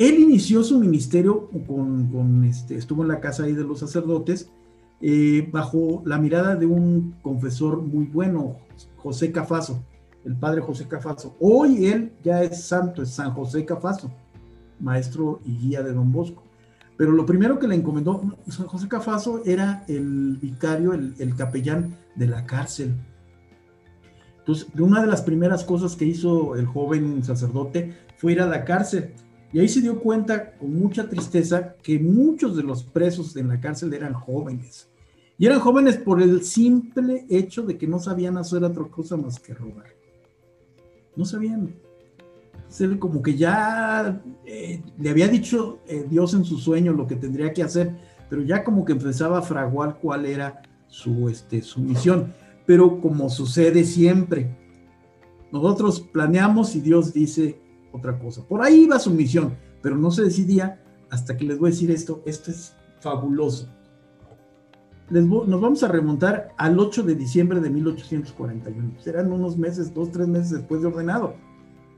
Él 0.00 0.18
inició 0.18 0.64
su 0.64 0.80
ministerio 0.80 1.48
con, 1.68 2.44
este, 2.44 2.74
estuvo 2.74 3.02
en 3.02 3.08
la 3.08 3.20
casa 3.20 3.44
ahí 3.44 3.52
de 3.52 3.62
los 3.62 3.78
sacerdotes, 3.78 4.50
eh, 5.00 5.48
bajo 5.52 6.02
la 6.04 6.18
mirada 6.18 6.56
de 6.56 6.66
un 6.66 7.14
confesor 7.22 7.80
muy 7.80 8.06
bueno, 8.06 8.56
José 8.96 9.30
Cafaso 9.30 9.80
el 10.24 10.36
padre 10.36 10.60
José 10.60 10.86
Cafaso. 10.86 11.36
Hoy 11.40 11.86
él 11.86 12.12
ya 12.22 12.42
es 12.42 12.62
santo, 12.62 13.02
es 13.02 13.10
San 13.10 13.32
José 13.32 13.64
Cafaso, 13.64 14.10
maestro 14.78 15.40
y 15.44 15.56
guía 15.56 15.82
de 15.82 15.92
Don 15.92 16.12
Bosco. 16.12 16.42
Pero 16.96 17.12
lo 17.12 17.24
primero 17.24 17.58
que 17.58 17.66
le 17.66 17.74
encomendó, 17.74 18.22
San 18.48 18.66
José 18.66 18.88
Cafaso 18.88 19.42
era 19.46 19.84
el 19.88 20.36
vicario, 20.40 20.92
el, 20.92 21.34
capellán 21.34 21.96
de 22.14 22.26
la 22.26 22.44
cárcel. 22.44 22.94
Entonces, 24.38 24.68
una 24.78 25.00
de 25.00 25.06
las 25.06 25.22
primeras 25.22 25.64
cosas 25.64 25.96
que 25.96 26.04
hizo 26.04 26.56
el 26.56 26.66
joven 26.66 27.24
sacerdote 27.24 27.94
fue 28.18 28.32
ir 28.32 28.42
a 28.42 28.46
la 28.46 28.64
cárcel. 28.64 29.14
Y 29.52 29.58
ahí 29.58 29.68
se 29.68 29.80
dio 29.80 30.00
cuenta 30.00 30.52
con 30.56 30.74
mucha 30.74 31.08
tristeza 31.08 31.74
que 31.82 31.98
muchos 31.98 32.56
de 32.56 32.62
los 32.62 32.84
presos 32.84 33.36
en 33.36 33.48
la 33.48 33.60
cárcel 33.60 33.92
eran 33.92 34.14
jóvenes. 34.14 34.88
Y 35.38 35.46
eran 35.46 35.60
jóvenes 35.60 35.96
por 35.96 36.22
el 36.22 36.44
simple 36.44 37.26
hecho 37.28 37.62
de 37.62 37.76
que 37.76 37.86
no 37.86 37.98
sabían 37.98 38.36
hacer 38.36 38.62
otra 38.62 38.84
cosa 38.84 39.16
más 39.16 39.40
que 39.40 39.54
robar 39.54 40.00
no 41.16 41.24
sabían. 41.24 41.74
Como 42.98 43.20
que 43.20 43.36
ya 43.36 44.22
eh, 44.46 44.80
le 44.98 45.10
había 45.10 45.26
dicho 45.26 45.80
eh, 45.88 46.06
Dios 46.08 46.34
en 46.34 46.44
su 46.44 46.56
sueño 46.56 46.92
lo 46.92 47.06
que 47.06 47.16
tendría 47.16 47.52
que 47.52 47.64
hacer, 47.64 47.96
pero 48.28 48.42
ya 48.42 48.62
como 48.62 48.84
que 48.84 48.92
empezaba 48.92 49.38
a 49.38 49.42
fraguar 49.42 49.98
cuál 50.00 50.24
era 50.24 50.62
su, 50.86 51.28
este, 51.28 51.62
su 51.62 51.80
misión. 51.80 52.32
Pero 52.66 53.00
como 53.00 53.28
sucede 53.28 53.82
siempre, 53.84 54.56
nosotros 55.50 56.00
planeamos 56.00 56.76
y 56.76 56.80
Dios 56.80 57.12
dice 57.12 57.60
otra 57.92 58.18
cosa. 58.18 58.42
Por 58.46 58.62
ahí 58.62 58.84
iba 58.84 58.98
su 58.98 59.10
misión, 59.10 59.56
pero 59.82 59.96
no 59.96 60.10
se 60.10 60.22
decidía 60.22 60.82
hasta 61.10 61.36
que 61.36 61.44
les 61.44 61.58
voy 61.58 61.70
a 61.70 61.72
decir 61.72 61.90
esto. 61.90 62.22
Esto 62.24 62.50
es 62.50 62.74
fabuloso 63.00 63.68
nos 65.10 65.60
vamos 65.60 65.82
a 65.82 65.88
remontar 65.88 66.54
al 66.56 66.78
8 66.78 67.02
de 67.02 67.16
diciembre 67.16 67.60
de 67.60 67.68
1841. 67.68 69.00
Serán 69.00 69.32
unos 69.32 69.58
meses, 69.58 69.92
dos, 69.92 70.12
tres 70.12 70.28
meses 70.28 70.50
después 70.50 70.82
de 70.82 70.86
ordenado. 70.86 71.34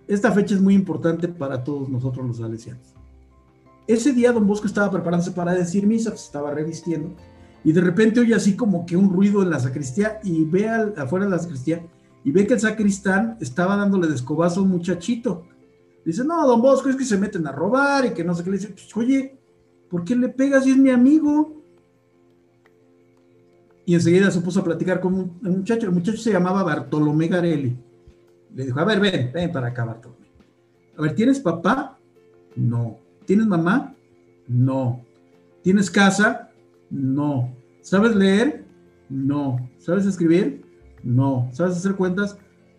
Esta 0.09 0.33
fecha 0.33 0.55
es 0.55 0.63
muy 0.63 0.75
importante 0.75 1.29
para 1.29 1.63
todos 1.63 1.89
nosotros 1.91 2.27
los 2.27 2.39
salesianos. 2.39 2.95
Ese 3.87 4.13
día 4.13 4.33
don 4.33 4.47
Bosco 4.47 4.67
estaba 4.67 4.91
preparándose 4.91 5.33
para 5.33 5.53
decir 5.53 5.87
misa, 5.87 6.11
se 6.11 6.25
estaba 6.25 6.53
revistiendo, 6.53 7.15
y 7.65 7.73
de 7.73 7.81
repente 7.81 8.21
oye 8.21 8.35
así 8.35 8.57
como 8.57 8.87
que 8.87 8.97
un 8.97 9.13
ruido 9.13 9.43
en 9.43 9.51
la 9.51 9.61
sacristía 9.61 10.19
y 10.25 10.45
ve 10.45 10.69
afuera 10.69 11.27
de 11.27 11.33
la 11.33 11.39
sacristía 11.39 11.85
y 12.25 12.33
ve 12.33 12.47
que 12.47 12.55
el 12.55 12.61
sacristán 12.61 13.37
estaba 13.41 13.77
dándole 13.77 14.09
de 14.09 14.15
escobazo 14.15 14.61
a 14.61 14.63
un 14.63 14.71
muchachito. 14.71 15.45
Dice, 16.05 16.25
no, 16.25 16.47
don 16.47 16.61
Bosco, 16.61 16.89
es 16.89 16.97
que 16.97 17.05
se 17.05 17.19
meten 17.19 17.47
a 17.47 17.53
robar 17.53 18.07
y 18.07 18.11
que 18.11 18.25
no 18.25 18.35
sé 18.35 18.43
qué. 18.43 18.51
Le 18.51 18.59
dice, 18.59 18.71
pues, 18.71 18.97
oye, 18.97 19.39
¿por 19.89 20.05
qué 20.05 20.17
le 20.17 20.29
pegas 20.29 20.65
si 20.65 20.71
es 20.71 20.77
mi 20.77 20.91
amigo? 20.91 21.63
y 23.85 23.95
enseguida 23.95 24.31
se 24.31 24.41
puso 24.41 24.61
a 24.61 24.65
platicar 24.65 25.01
con 25.01 25.15
un, 25.15 25.39
muchacho. 25.43 25.87
El 25.87 25.93
muchacho 25.93 26.19
se 26.19 26.33
llamaba 26.33 26.63
Bartolomé 26.63 27.29
Garelli. 27.29 27.77
Le 28.55 28.65
dijo, 28.65 28.79
a 28.79 28.85
ver, 28.85 29.01
ven, 29.01 29.31
ven 29.33 29.53
para 29.53 29.69
acá, 29.69 29.85
Bartolomé. 29.85 30.27
A 30.97 31.03
ver, 31.03 31.15
¿tienes 31.15 31.41
papá? 31.41 31.99
No. 32.55 32.99
¿Tienes 33.27 33.47
mamá? 33.47 33.95
No. 34.47 35.05
¿Tienes 35.63 35.91
casa? 35.91 36.51
No. 36.91 37.55
¿Sabes 37.81 38.15
leer? 38.15 38.65
No. 39.09 39.69
¿Sabes 39.79 40.07
escribir? 40.07 40.65
No. 41.03 41.49
¿Sabes 41.53 41.77
hacer 41.77 41.95
cuentas? 41.95 42.39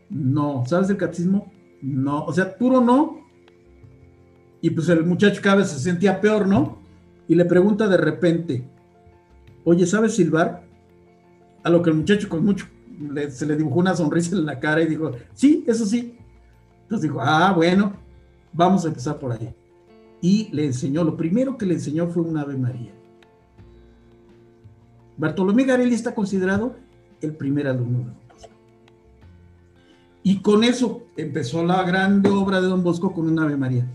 No. 0.09 0.63
¿Sabes 0.67 0.89
el 0.89 0.97
catecismo? 0.97 1.51
No. 1.83 2.23
O 2.23 2.33
sea, 2.33 2.57
puro 2.57 2.81
no. 2.81 3.21
Y 4.61 4.69
pues 4.69 4.87
el 4.89 5.05
muchacho 5.05 5.41
cada 5.43 5.57
vez 5.57 5.69
se 5.69 5.79
sentía 5.79 6.21
peor, 6.21 6.47
¿no? 6.47 6.79
Y 7.27 7.35
le 7.35 7.43
pregunta 7.43 7.87
de 7.87 7.97
repente, 7.97 8.65
oye, 9.65 9.85
¿sabes 9.85 10.15
silbar? 10.15 10.63
A 11.63 11.69
lo 11.69 11.81
que 11.81 11.89
el 11.89 11.97
muchacho 11.97 12.29
con 12.29 12.45
mucho, 12.45 12.65
se 13.29 13.45
le 13.45 13.57
dibujó 13.57 13.79
una 13.79 13.95
sonrisa 13.95 14.35
en 14.35 14.45
la 14.45 14.59
cara 14.59 14.81
y 14.81 14.87
dijo, 14.87 15.11
sí, 15.33 15.65
eso 15.67 15.85
sí. 15.85 16.17
Entonces 16.83 17.09
dijo, 17.09 17.19
ah, 17.21 17.51
bueno, 17.53 17.93
vamos 18.53 18.85
a 18.85 18.87
empezar 18.87 19.19
por 19.19 19.33
ahí. 19.33 19.53
Y 20.21 20.49
le 20.53 20.65
enseñó, 20.65 21.03
lo 21.03 21.17
primero 21.17 21.57
que 21.57 21.65
le 21.65 21.73
enseñó 21.73 22.07
fue 22.07 22.23
un 22.23 22.37
Ave 22.37 22.55
María. 22.57 22.93
Bartolomé 25.17 25.65
Garelli 25.65 25.93
está 25.93 26.15
considerado 26.15 26.77
el 27.19 27.35
primer 27.35 27.67
alumno 27.67 27.99
de. 27.99 28.23
Y 30.23 30.41
con 30.41 30.63
eso 30.63 31.02
empezó 31.17 31.63
la 31.63 31.83
grande 31.83 32.29
obra 32.29 32.61
de 32.61 32.67
Don 32.67 32.83
Bosco 32.83 33.13
con 33.13 33.27
un 33.27 33.39
Ave 33.39 33.57
María. 33.57 33.87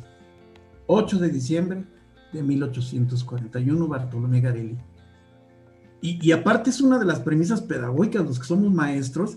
8 0.86 1.18
de 1.18 1.28
diciembre 1.28 1.84
de 2.32 2.42
1841, 2.42 3.88
Bartolomé 3.88 4.40
Garelli. 4.40 4.78
Y, 6.00 6.24
y, 6.26 6.32
aparte 6.32 6.70
es 6.70 6.80
una 6.80 6.98
de 6.98 7.04
las 7.04 7.20
premisas 7.20 7.60
pedagógicas, 7.60 8.24
los 8.24 8.38
que 8.38 8.46
somos 8.46 8.72
maestros, 8.72 9.36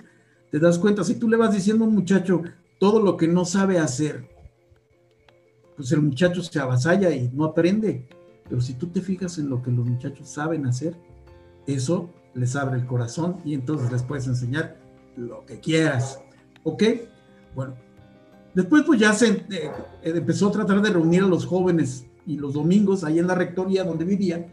te 0.51 0.59
das 0.59 0.77
cuenta, 0.77 1.03
si 1.03 1.15
tú 1.15 1.27
le 1.27 1.37
vas 1.37 1.53
diciendo 1.53 1.85
a 1.85 1.87
un 1.87 1.95
muchacho 1.95 2.43
todo 2.79 3.01
lo 3.01 3.17
que 3.17 3.27
no 3.27 3.45
sabe 3.45 3.79
hacer, 3.79 4.29
pues 5.75 5.91
el 5.91 6.01
muchacho 6.01 6.43
se 6.43 6.59
avasalla 6.59 7.09
y 7.09 7.29
no 7.29 7.45
aprende. 7.45 8.07
Pero 8.47 8.61
si 8.61 8.73
tú 8.73 8.87
te 8.87 9.01
fijas 9.01 9.37
en 9.37 9.49
lo 9.49 9.61
que 9.61 9.71
los 9.71 9.85
muchachos 9.87 10.29
saben 10.29 10.65
hacer, 10.65 10.95
eso 11.65 12.09
les 12.33 12.55
abre 12.55 12.79
el 12.79 12.85
corazón 12.85 13.37
y 13.45 13.53
entonces 13.53 13.91
les 13.91 14.03
puedes 14.03 14.27
enseñar 14.27 14.77
lo 15.15 15.45
que 15.45 15.59
quieras. 15.59 16.21
¿Ok? 16.63 16.83
Bueno, 17.55 17.75
después 18.53 18.83
pues 18.85 18.99
ya 18.99 19.13
se 19.13 19.45
eh, 19.49 19.71
empezó 20.03 20.49
a 20.49 20.51
tratar 20.51 20.81
de 20.81 20.89
reunir 20.89 21.23
a 21.23 21.27
los 21.27 21.45
jóvenes 21.45 22.05
y 22.25 22.37
los 22.37 22.53
domingos 22.53 23.03
ahí 23.03 23.19
en 23.19 23.27
la 23.27 23.35
rectoría 23.35 23.83
donde 23.83 24.05
vivía, 24.05 24.47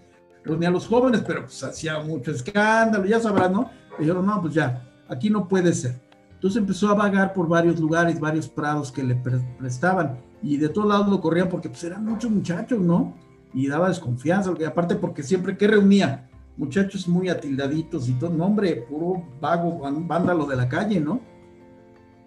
reunía 0.45 0.69
a 0.69 0.73
los 0.73 0.87
jóvenes, 0.87 1.23
pero 1.27 1.43
pues 1.43 1.63
hacía 1.63 2.01
mucho 2.01 2.31
escándalo, 2.31 3.05
ya 3.05 3.21
sabrán, 3.21 3.53
¿no? 3.53 3.71
dijeron, 3.99 4.27
no, 4.27 4.41
pues 4.41 4.55
ya, 4.55 4.89
aquí 5.09 5.31
no 5.31 5.49
puede 5.49 5.73
ser. 5.73 6.01
Entonces 6.35 6.61
empezó 6.61 6.89
a 6.89 6.95
vagar 6.95 7.33
por 7.33 7.49
varios 7.49 7.81
lugares, 7.81 8.21
varios 8.21 8.49
prados 8.49 8.93
que 8.93 9.03
le 9.03 9.17
prestaban 9.59 10.21
y 10.41 10.57
de 10.57 10.69
todos 10.69 10.89
lados 10.89 11.09
lo 11.09 11.21
corrían 11.21 11.49
porque 11.49 11.69
pues 11.69 11.83
eran 11.83 12.05
muchos 12.05 12.31
muchachos, 12.31 12.79
¿no? 12.79 13.15
Y 13.53 13.67
daba 13.67 13.89
desconfianza, 13.89 14.53
aparte 14.67 14.95
porque 14.95 15.25
siempre 15.25 15.57
que 15.57 15.67
reunía 15.67 16.31
muchachos 16.57 17.09
muy 17.09 17.29
atildaditos 17.29 18.09
y 18.09 18.13
todo, 18.13 18.31
no 18.31 18.47
hombre, 18.47 18.85
puro 18.89 19.25
vago, 19.41 19.81
vándalo 19.81 20.47
de 20.47 20.57
la 20.57 20.69
calle, 20.69 21.01
¿no? 21.01 21.21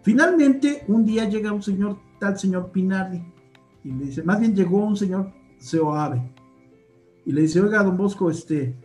Finalmente, 0.04 0.84
un 0.88 1.06
día 1.06 1.30
llega 1.30 1.52
un 1.52 1.62
señor, 1.62 1.98
tal 2.20 2.38
señor 2.38 2.72
Pinardi, 2.72 3.22
y 3.84 3.92
le 3.92 4.06
dice, 4.06 4.24
más 4.24 4.40
bien 4.40 4.56
llegó 4.56 4.86
un 4.86 4.96
señor 4.96 5.32
Seoave, 5.58 6.22
y 7.26 7.32
le 7.32 7.42
dice, 7.42 7.62
oiga, 7.62 7.84
don 7.84 7.98
Bosco, 7.98 8.30
este, 8.30 8.76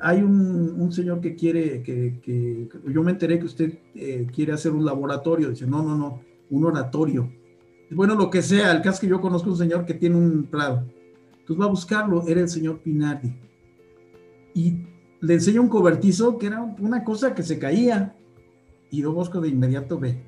hay 0.00 0.22
un, 0.22 0.92
señor 0.92 1.20
que 1.20 1.34
quiere, 1.34 1.82
que, 1.82 2.68
yo 2.88 3.02
me 3.02 3.12
enteré 3.12 3.38
que 3.38 3.46
usted 3.46 3.78
eh, 3.94 4.26
quiere 4.32 4.52
hacer 4.52 4.72
un 4.72 4.84
laboratorio, 4.84 5.50
dice, 5.50 5.66
no, 5.66 5.82
no, 5.82 5.96
no, 5.96 6.20
un 6.50 6.64
oratorio. 6.64 7.30
Bueno, 7.90 8.14
lo 8.14 8.30
que 8.30 8.42
sea, 8.42 8.72
el 8.72 8.82
caso 8.82 9.00
que 9.00 9.08
yo 9.08 9.20
conozco 9.20 9.50
un 9.50 9.56
señor 9.56 9.84
que 9.84 9.94
tiene 9.94 10.16
un 10.16 10.44
prado. 10.44 10.84
Entonces 11.38 11.60
va 11.60 11.66
a 11.66 11.70
buscarlo, 11.70 12.26
era 12.26 12.40
el 12.40 12.48
señor 12.48 12.80
Pinardi 12.80 13.44
y 14.54 14.86
le 15.20 15.34
enseña 15.34 15.60
un 15.60 15.68
cobertizo 15.68 16.38
que 16.38 16.46
era 16.46 16.62
una 16.62 17.04
cosa 17.04 17.34
que 17.34 17.42
se 17.42 17.58
caía. 17.58 18.16
Y 18.90 19.02
Don 19.02 19.14
Bosco 19.14 19.40
de 19.40 19.48
inmediato 19.48 19.98
ve, 19.98 20.22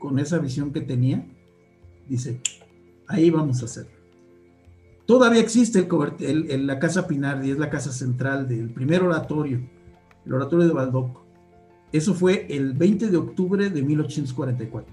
con 0.00 0.18
esa 0.18 0.38
visión 0.38 0.72
que 0.72 0.80
tenía, 0.80 1.24
dice, 2.08 2.40
ahí 3.06 3.30
vamos 3.30 3.62
a 3.62 3.66
hacer. 3.66 3.86
Todavía 5.06 5.40
existe 5.40 5.86
el, 6.20 6.66
la 6.66 6.80
casa 6.80 7.06
Pinardi, 7.06 7.52
es 7.52 7.58
la 7.58 7.70
casa 7.70 7.92
central 7.92 8.48
del 8.48 8.70
primer 8.70 9.04
oratorio, 9.04 9.60
el 10.26 10.32
oratorio 10.32 10.66
de 10.66 10.74
Baldoco. 10.74 11.24
Eso 11.92 12.14
fue 12.14 12.48
el 12.50 12.72
20 12.72 13.06
de 13.06 13.16
octubre 13.16 13.70
de 13.70 13.82
1844. 13.82 14.92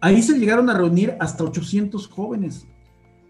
Ahí 0.00 0.20
se 0.22 0.36
llegaron 0.36 0.68
a 0.68 0.74
reunir 0.74 1.14
hasta 1.20 1.44
800 1.44 2.08
jóvenes 2.08 2.66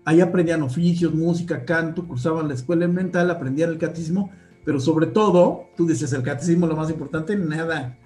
Ahí 0.06 0.20
aprendían 0.20 0.62
oficios, 0.62 1.12
música, 1.12 1.64
canto, 1.64 2.06
cursaban 2.06 2.46
la 2.46 2.54
escuela 2.54 2.84
elemental, 2.84 3.28
aprendían 3.28 3.70
el 3.70 3.78
catecismo, 3.78 4.30
pero 4.64 4.78
sobre 4.78 5.08
todo, 5.08 5.64
tú 5.76 5.84
dices, 5.84 6.12
el 6.12 6.22
catecismo 6.22 6.68
lo 6.68 6.76
más 6.76 6.88
importante, 6.90 7.34
nada. 7.34 7.98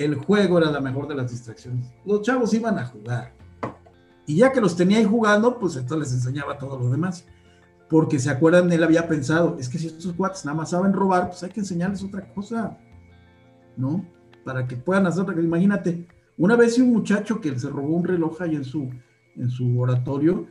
El 0.00 0.14
juego 0.14 0.56
era 0.56 0.70
la 0.70 0.80
mejor 0.80 1.08
de 1.08 1.14
las 1.14 1.30
distracciones. 1.30 1.92
Los 2.06 2.22
chavos 2.22 2.54
iban 2.54 2.78
a 2.78 2.86
jugar. 2.86 3.34
Y 4.24 4.36
ya 4.36 4.50
que 4.50 4.58
los 4.58 4.74
tenía 4.74 4.96
ahí 4.96 5.04
jugando, 5.04 5.58
pues 5.58 5.76
entonces 5.76 5.98
les 5.98 6.12
enseñaba 6.14 6.56
todo 6.56 6.78
lo 6.78 6.88
demás. 6.88 7.26
Porque 7.86 8.18
se 8.18 8.30
acuerdan, 8.30 8.72
él 8.72 8.82
había 8.82 9.06
pensado, 9.06 9.58
es 9.60 9.68
que 9.68 9.78
si 9.78 9.88
estos 9.88 10.14
cuates 10.14 10.42
nada 10.46 10.56
más 10.56 10.70
saben 10.70 10.94
robar, 10.94 11.28
pues 11.28 11.42
hay 11.42 11.50
que 11.50 11.60
enseñarles 11.60 12.02
otra 12.02 12.32
cosa, 12.32 12.78
¿no? 13.76 14.06
Para 14.42 14.66
que 14.66 14.76
puedan 14.76 15.06
hacer 15.06 15.20
otra 15.20 15.34
cosa. 15.34 15.46
Imagínate, 15.46 16.08
una 16.38 16.56
vez 16.56 16.78
un 16.78 16.94
muchacho 16.94 17.38
que 17.38 17.58
se 17.58 17.68
robó 17.68 17.94
un 17.94 18.04
reloj 18.04 18.40
ahí 18.40 18.56
en 18.56 18.64
su, 18.64 18.88
en 19.36 19.50
su 19.50 19.78
oratorio, 19.78 20.46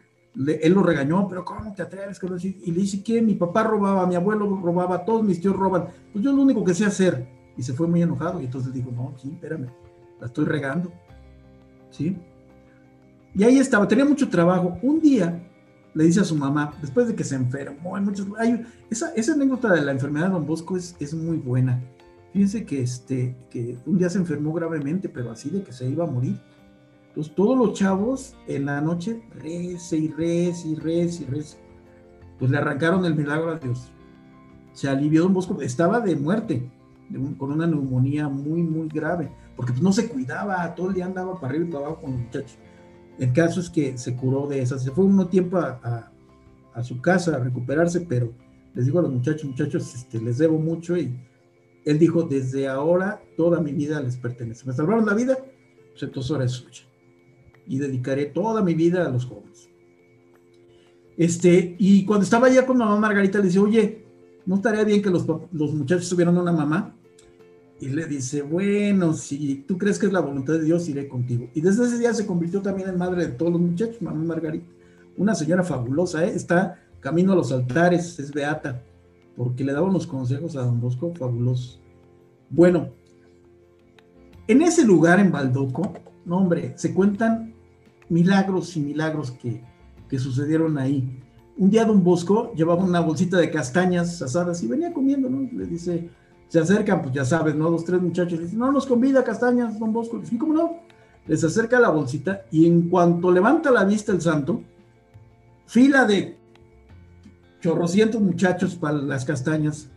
él 0.62 0.74
lo 0.74 0.84
regañó, 0.84 1.28
pero 1.28 1.44
¿cómo 1.44 1.74
te 1.74 1.82
atreves? 1.82 2.22
Y 2.44 2.72
le 2.72 2.82
dice 2.82 3.02
que 3.02 3.20
mi 3.20 3.34
papá 3.34 3.64
robaba, 3.64 4.06
mi 4.06 4.14
abuelo 4.14 4.60
robaba, 4.62 5.04
todos 5.04 5.24
mis 5.24 5.42
tíos 5.42 5.56
roban. 5.56 5.88
Pues 6.14 6.24
yo 6.24 6.34
lo 6.34 6.44
único 6.44 6.64
que 6.64 6.76
sé 6.76 6.86
hacer. 6.86 7.39
Y 7.60 7.64
se 7.64 7.74
fue 7.74 7.88
muy 7.88 8.02
enojado 8.02 8.42
y 8.42 8.46
entonces 8.46 8.74
dijo, 8.74 8.90
no, 8.92 9.14
sí, 9.18 9.30
espérame, 9.34 9.68
la 10.20 10.28
estoy 10.28 10.46
regando. 10.46 10.92
¿Sí? 11.92 12.18
Y 13.36 13.44
ahí 13.44 13.60
estaba, 13.60 13.88
tenía 13.88 14.06
mucho 14.06 14.30
trabajo. 14.30 14.78
Un 14.82 15.00
día 15.02 15.46
le 15.94 16.06
dice 16.06 16.22
a 16.22 16.24
su 16.24 16.36
mamá, 16.36 16.74
después 16.82 17.08
de 17.08 17.16
que 17.16 17.24
se 17.24 17.36
enfermó, 17.36 17.96
hay 17.96 18.04
muchos, 18.04 18.28
hay, 18.38 18.66
esa, 18.90 19.14
esa 19.14 19.34
anécdota 19.34 19.74
de 19.74 19.82
la 19.82 19.92
enfermedad 19.92 20.28
de 20.28 20.34
Don 20.34 20.48
Bosco 20.48 20.78
es, 20.78 20.96
es 21.00 21.14
muy 21.14 21.38
buena. 21.38 21.80
Fíjense 22.32 22.66
que, 22.66 22.82
este, 22.82 23.36
que 23.50 23.78
un 23.86 23.98
día 23.98 24.10
se 24.10 24.20
enfermó 24.20 24.54
gravemente, 24.54 25.10
pero 25.10 25.32
así 25.32 25.50
de 25.50 25.62
que 25.62 25.74
se 25.74 25.90
iba 25.90 26.06
a 26.06 26.08
morir 26.08 26.40
entonces 27.10 27.34
todos 27.36 27.58
los 27.58 27.74
chavos 27.74 28.36
en 28.48 28.66
la 28.66 28.82
noche 28.82 29.22
rece 29.32 29.98
y 29.98 30.08
rece 30.10 30.70
y 30.70 30.76
rece 30.76 31.24
y 31.24 31.26
rece. 31.26 31.58
Pues 32.38 32.52
le 32.52 32.58
arrancaron 32.58 33.04
el 33.04 33.16
milagro 33.16 33.50
a 33.50 33.60
Dios. 33.60 33.92
Se 34.74 34.88
alivió 34.88 35.24
Don 35.24 35.34
Bosco, 35.34 35.62
estaba 35.62 36.00
de 36.00 36.16
muerte, 36.16 36.72
con 37.38 37.52
una 37.52 37.68
neumonía 37.68 38.28
muy, 38.28 38.62
muy 38.62 38.88
grave, 38.88 39.32
porque 39.56 39.72
pues 39.72 39.84
no 39.84 39.92
se 39.92 40.08
cuidaba, 40.08 40.74
todo 40.76 40.90
el 40.90 40.96
día 40.96 41.06
andaba 41.06 41.40
para 41.40 41.48
arriba 41.48 41.66
y 41.66 41.72
para 41.72 41.86
abajo 41.86 42.02
con 42.02 42.12
los 42.12 42.22
muchachos. 42.22 42.58
El 43.18 43.34
caso 43.34 43.60
es 43.60 43.70
que 43.70 43.98
se 43.98 44.16
curó 44.16 44.48
de 44.48 44.62
esa, 44.62 44.78
se 44.78 44.92
fue 44.92 45.06
un 45.06 45.30
tiempo 45.30 45.58
a, 45.58 46.12
a, 46.74 46.84
su 46.84 47.02
casa 47.02 47.36
a 47.36 47.40
recuperarse, 47.40 48.02
pero 48.02 48.32
les 48.74 48.86
digo 48.86 49.00
a 49.00 49.02
los 49.02 49.12
muchachos, 49.12 49.46
muchachos, 49.46 49.94
este, 49.96 50.22
les 50.22 50.38
debo 50.38 50.58
mucho 50.58 50.96
y 50.98 51.20
él 51.84 52.00
dijo, 52.00 52.24
desde 52.24 52.68
ahora 52.68 53.22
toda 53.36 53.60
mi 53.60 53.74
vida 53.74 54.00
les 54.02 54.16
pertenece. 54.16 54.66
Me 54.66 54.74
salvaron 54.74 55.06
la 55.06 55.14
vida, 55.14 55.38
pues 55.92 56.04
entonces 56.04 56.32
ahora 56.32 56.46
es 56.46 56.52
suya 56.52 56.90
y 57.70 57.78
dedicaré 57.78 58.26
toda 58.26 58.64
mi 58.64 58.74
vida 58.74 59.06
a 59.06 59.10
los 59.10 59.26
jóvenes. 59.26 59.70
Este, 61.16 61.76
y 61.78 62.04
cuando 62.04 62.24
estaba 62.24 62.48
allá 62.48 62.66
con 62.66 62.78
mamá 62.78 62.98
Margarita, 62.98 63.38
le 63.38 63.46
dice, 63.46 63.60
oye, 63.60 64.06
¿no 64.46 64.56
estaría 64.56 64.84
bien 64.84 65.02
que 65.02 65.10
los, 65.12 65.26
los 65.52 65.74
muchachos 65.74 66.10
tuvieran 66.10 66.38
una 66.38 66.52
mamá? 66.52 66.96
Y 67.80 67.88
le 67.90 68.06
dice, 68.06 68.42
bueno, 68.42 69.14
si 69.14 69.64
tú 69.68 69.78
crees 69.78 69.98
que 69.98 70.08
es 70.08 70.14
la 70.14 70.20
voluntad 70.20 70.54
de 70.54 70.64
Dios, 70.64 70.90
iré 70.90 71.08
contigo. 71.08 71.48
Y 71.54 71.62
desde 71.62 71.86
ese 71.86 71.98
día 71.98 72.14
se 72.14 72.26
convirtió 72.26 72.62
también 72.62 72.90
en 72.90 72.98
madre 72.98 73.28
de 73.28 73.32
todos 73.32 73.52
los 73.54 73.62
muchachos, 73.62 74.02
mamá 74.02 74.24
Margarita. 74.24 74.68
Una 75.18 75.34
señora 75.36 75.64
fabulosa, 75.64 76.26
¿eh? 76.26 76.34
está 76.36 76.80
camino 77.00 77.34
a 77.34 77.36
los 77.36 77.52
altares, 77.52 78.20
es 78.20 78.32
beata, 78.32 78.84
porque 79.36 79.64
le 79.64 79.72
daba 79.72 79.88
unos 79.88 80.06
consejos 80.08 80.56
a 80.56 80.62
don 80.62 80.82
Bosco 80.82 81.14
fabulosos. 81.16 81.82
Bueno, 82.50 82.90
en 84.48 84.62
ese 84.62 84.84
lugar 84.84 85.20
en 85.20 85.32
Baldoco, 85.32 85.94
no 86.26 86.38
hombre, 86.38 86.74
se 86.76 86.94
cuentan 86.94 87.54
milagros 88.10 88.76
y 88.76 88.80
milagros 88.82 89.32
que, 89.32 89.64
sucedieron 90.18 90.78
ahí. 90.78 91.22
Un 91.56 91.70
día 91.70 91.86
Don 91.86 92.04
Bosco 92.04 92.52
llevaba 92.56 92.84
una 92.84 93.00
bolsita 93.00 93.38
de 93.38 93.52
castañas 93.52 94.20
asadas 94.22 94.64
y 94.64 94.68
venía 94.68 94.92
comiendo, 94.92 95.30
¿no? 95.30 95.48
Le 95.52 95.68
dice, 95.68 96.10
se 96.50 96.60
acercan, 96.60 97.02
pues 97.02 97.14
ya 97.14 97.24
sabes, 97.24 97.56
¿no? 97.56 97.72
Dos, 97.72 97.86
tres 97.86 98.02
muchachos, 98.02 98.40
dicen, 98.40 98.60
no, 98.60 98.72
nos 98.72 98.86
convida 98.86 99.24
castañas, 99.24 99.80
Don 99.80 99.94
Bosco. 99.94 100.18
Le 100.18 100.38
¿cómo 100.38 100.54
no? 100.54 100.80
Les 101.28 101.44
acerca 101.44 101.80
la 101.80 101.90
bolsita 101.90 102.44
y 102.52 102.66
en 102.66 102.90
cuanto 102.90 103.32
levanta 103.32 103.72
la 103.72 103.86
vista 103.86 104.12
el 104.12 104.22
santo, 104.22 104.62
fila 105.68 106.06
de 106.06 106.38
chorrocientos 107.62 108.20
muchachos 108.20 108.76
para 108.76 108.98
las 108.98 109.24
castañas 109.24 109.90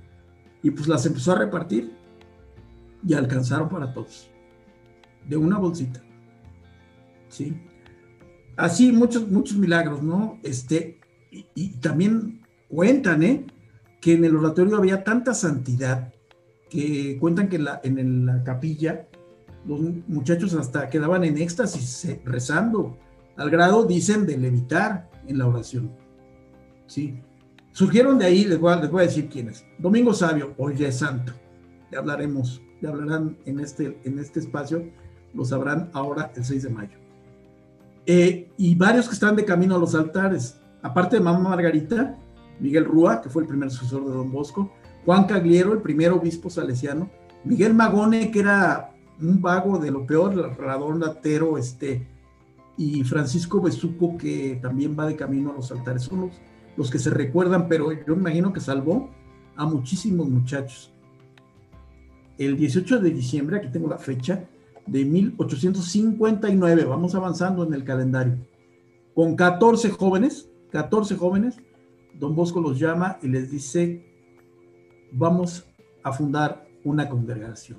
y 0.63 0.71
pues 0.71 0.87
las 0.87 1.05
empezó 1.07 1.33
a 1.33 1.39
repartir 1.39 1.93
y 3.05 3.15
alcanzaron 3.15 3.69
para 3.69 3.93
todos, 3.93 4.29
de 5.29 5.37
una 5.37 5.59
bolsita. 5.59 6.03
¿Sí? 7.29 7.57
así 8.57 8.93
muchos, 8.93 9.29
muchos 9.29 9.57
milagros, 9.57 10.03
¿no? 10.03 10.39
Este, 10.43 11.01
y, 11.31 11.71
también 11.81 12.43
cuentan, 12.69 13.23
¿eh? 13.23 13.47
Que 14.01 14.15
en 14.15 14.25
el 14.25 14.37
oratorio 14.37 14.77
había 14.77 15.05
tanta 15.05 15.35
santidad 15.35 16.12
que 16.73 17.19
cuentan 17.21 17.49
que 17.49 17.61
en 17.83 18.25
la 18.25 18.43
capilla 18.43 19.07
los 19.67 19.79
muchachos 20.09 20.55
hasta 20.55 20.89
quedaban 20.89 21.23
en 21.23 21.37
éxtasis 21.37 22.17
rezando, 22.25 22.97
al 23.37 23.51
grado, 23.51 23.85
dicen, 23.85 24.27
de 24.27 24.39
levitar 24.39 25.11
en 25.27 25.37
la 25.37 25.47
oración. 25.47 25.93
¿Sí? 26.87 27.21
Surgieron 27.73 28.19
de 28.19 28.25
ahí, 28.25 28.45
les 28.45 28.59
voy 28.59 28.73
a, 28.73 28.77
les 28.77 28.91
voy 28.91 29.03
a 29.03 29.07
decir 29.07 29.29
quiénes. 29.29 29.67
Domingo 29.79 30.15
Sabio, 30.15 30.55
hoy 30.57 30.83
es 30.83 30.97
santo. 30.97 31.35
ya 31.91 31.99
hablaremos, 31.99 32.63
ya 32.81 32.89
hablarán 32.89 33.37
en 33.45 33.61
este, 33.61 34.01
en 34.05 34.19
este 34.19 34.41
espacio, 34.41 34.91
lo 35.35 35.45
sabrán 35.45 35.91
ahora 35.93 36.33
el 36.35 36.45
6 36.45 36.63
de 36.63 36.71
mayo. 36.71 36.99
Eh, 38.07 38.51
y 38.57 38.75
varios 38.75 39.09
que 39.09 39.15
están 39.15 39.37
de 39.37 39.45
camino 39.45 39.77
a 39.77 39.79
los 39.79 39.95
altares, 39.95 40.59
aparte 40.81 41.17
de 41.17 41.23
Mamá 41.23 41.51
Margarita, 41.51 42.19
Miguel 42.61 42.87
Rúa, 42.87 43.21
que 43.21 43.29
fue 43.29 43.43
el 43.43 43.49
primer 43.49 43.71
sucesor 43.71 44.07
de 44.07 44.13
Don 44.13 44.33
Bosco, 44.33 44.73
Juan 45.05 45.25
Cagliero, 45.25 45.73
el 45.73 45.83
primer 45.83 46.13
obispo 46.13 46.49
salesiano, 46.49 47.11
Miguel 47.45 47.75
Magone, 47.75 48.31
que 48.31 48.41
era 48.41 48.95
un 49.21 49.41
vago 49.41 49.79
de 49.79 49.91
lo 49.91 50.07
peor, 50.07 50.35
radón 50.59 51.01
latero, 51.01 51.59
este, 51.59 52.07
y 52.77 53.03
Francisco 53.05 53.61
Besuco, 53.61 54.17
que 54.17 54.59
también 54.63 54.97
va 54.99 55.07
de 55.07 55.17
camino 55.17 55.51
a 55.51 55.55
los 55.55 55.71
altares. 55.73 56.03
Son 56.03 56.23
los, 56.23 56.41
los 56.77 56.91
que 56.91 56.99
se 56.99 57.11
recuerdan, 57.11 57.69
pero 57.69 57.93
yo 57.93 58.15
imagino 58.15 58.53
que 58.53 58.61
salvó 58.61 59.11
a 59.57 59.67
muchísimos 59.67 60.29
muchachos. 60.29 60.93
El 62.39 62.57
18 62.57 63.01
de 63.01 63.11
diciembre, 63.11 63.59
aquí 63.59 63.69
tengo 63.71 63.89
la 63.89 63.99
fecha, 63.99 64.49
de 64.87 65.05
1859, 65.05 66.85
vamos 66.85 67.15
avanzando 67.15 67.65
en 67.65 67.75
el 67.75 67.85
calendario, 67.85 68.37
con 69.15 69.37
14 69.37 69.91
jóvenes, 69.91 70.49
14 70.71 71.17
jóvenes, 71.17 71.57
don 72.19 72.35
Bosco 72.35 72.61
los 72.61 72.79
llama 72.79 73.19
y 73.23 73.29
les 73.29 73.51
dice, 73.51 74.12
vamos 75.13 75.65
a 76.03 76.13
fundar 76.13 76.67
una 76.85 77.09
congregación. 77.09 77.79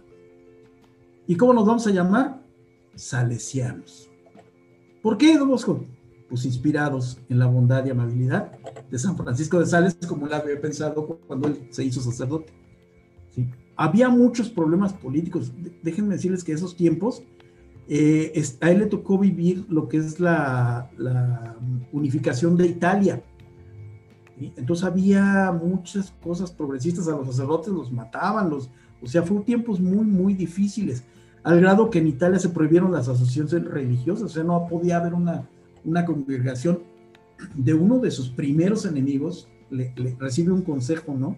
¿Y 1.28 1.36
cómo 1.36 1.54
nos 1.54 1.66
vamos 1.66 1.88
a 1.88 1.92
llamar? 1.92 2.42
Salesianos. 2.96 4.10
¿Por 5.02 5.18
qué, 5.18 5.38
don 5.38 5.50
Bosco? 5.50 5.84
Pues 6.30 6.46
inspirados 6.46 7.20
en 7.30 7.40
la 7.40 7.46
bondad 7.48 7.86
y 7.86 7.90
amabilidad 7.90 8.58
de 8.90 9.00
San 9.00 9.18
Francisco 9.18 9.60
de 9.60 9.66
Sales, 9.66 9.98
como 10.08 10.28
él 10.28 10.34
había 10.34 10.60
pensado 10.60 11.06
cuando 11.28 11.48
él 11.48 11.68
se 11.70 11.84
hizo 11.84 12.02
sacerdote. 12.02 12.54
¿Sí? 13.32 13.50
Había 13.76 14.10
muchos 14.10 14.50
problemas 14.50 14.94
políticos. 14.94 15.52
Déjenme 15.82 16.16
decirles 16.16 16.44
que 16.44 16.54
esos 16.54 16.76
tiempos, 16.76 17.24
eh, 17.88 18.42
a 18.62 18.72
él 18.72 18.80
le 18.80 18.86
tocó 18.86 19.18
vivir 19.18 19.66
lo 19.70 19.88
que 19.90 19.98
es 19.98 20.20
la, 20.20 20.90
la 20.98 21.58
unificación 21.92 22.56
de 22.56 22.68
Italia 22.68 23.24
entonces 24.40 24.86
había 24.86 25.52
muchas 25.52 26.12
cosas 26.24 26.52
progresistas, 26.52 27.08
a 27.08 27.12
los 27.12 27.28
sacerdotes 27.28 27.74
los 27.74 27.92
mataban, 27.92 28.50
los, 28.50 28.70
o 29.02 29.08
sea, 29.08 29.24
fue 29.24 29.42
tiempos 29.42 29.80
muy, 29.80 30.06
muy 30.06 30.34
difíciles, 30.34 31.04
al 31.44 31.60
grado 31.60 31.90
que 31.90 32.00
en 32.00 32.08
Italia 32.08 32.40
se 32.40 32.50
prohibieron 32.50 32.92
las 32.92 33.08
asociaciones 33.10 33.70
religiosas, 33.70 34.24
o 34.24 34.30
sea, 34.30 34.44
no 34.44 34.68
podía 34.68 34.98
haber 34.98 35.14
una, 35.14 35.48
una 35.84 36.06
congregación 36.06 36.80
de 37.56 37.74
uno 37.74 38.00
de 38.00 38.12
sus 38.12 38.30
primeros 38.30 38.86
enemigos, 38.86 39.48
le, 39.70 39.94
recibe 40.20 40.52
un 40.52 40.62
consejo, 40.62 41.14
¿no? 41.14 41.36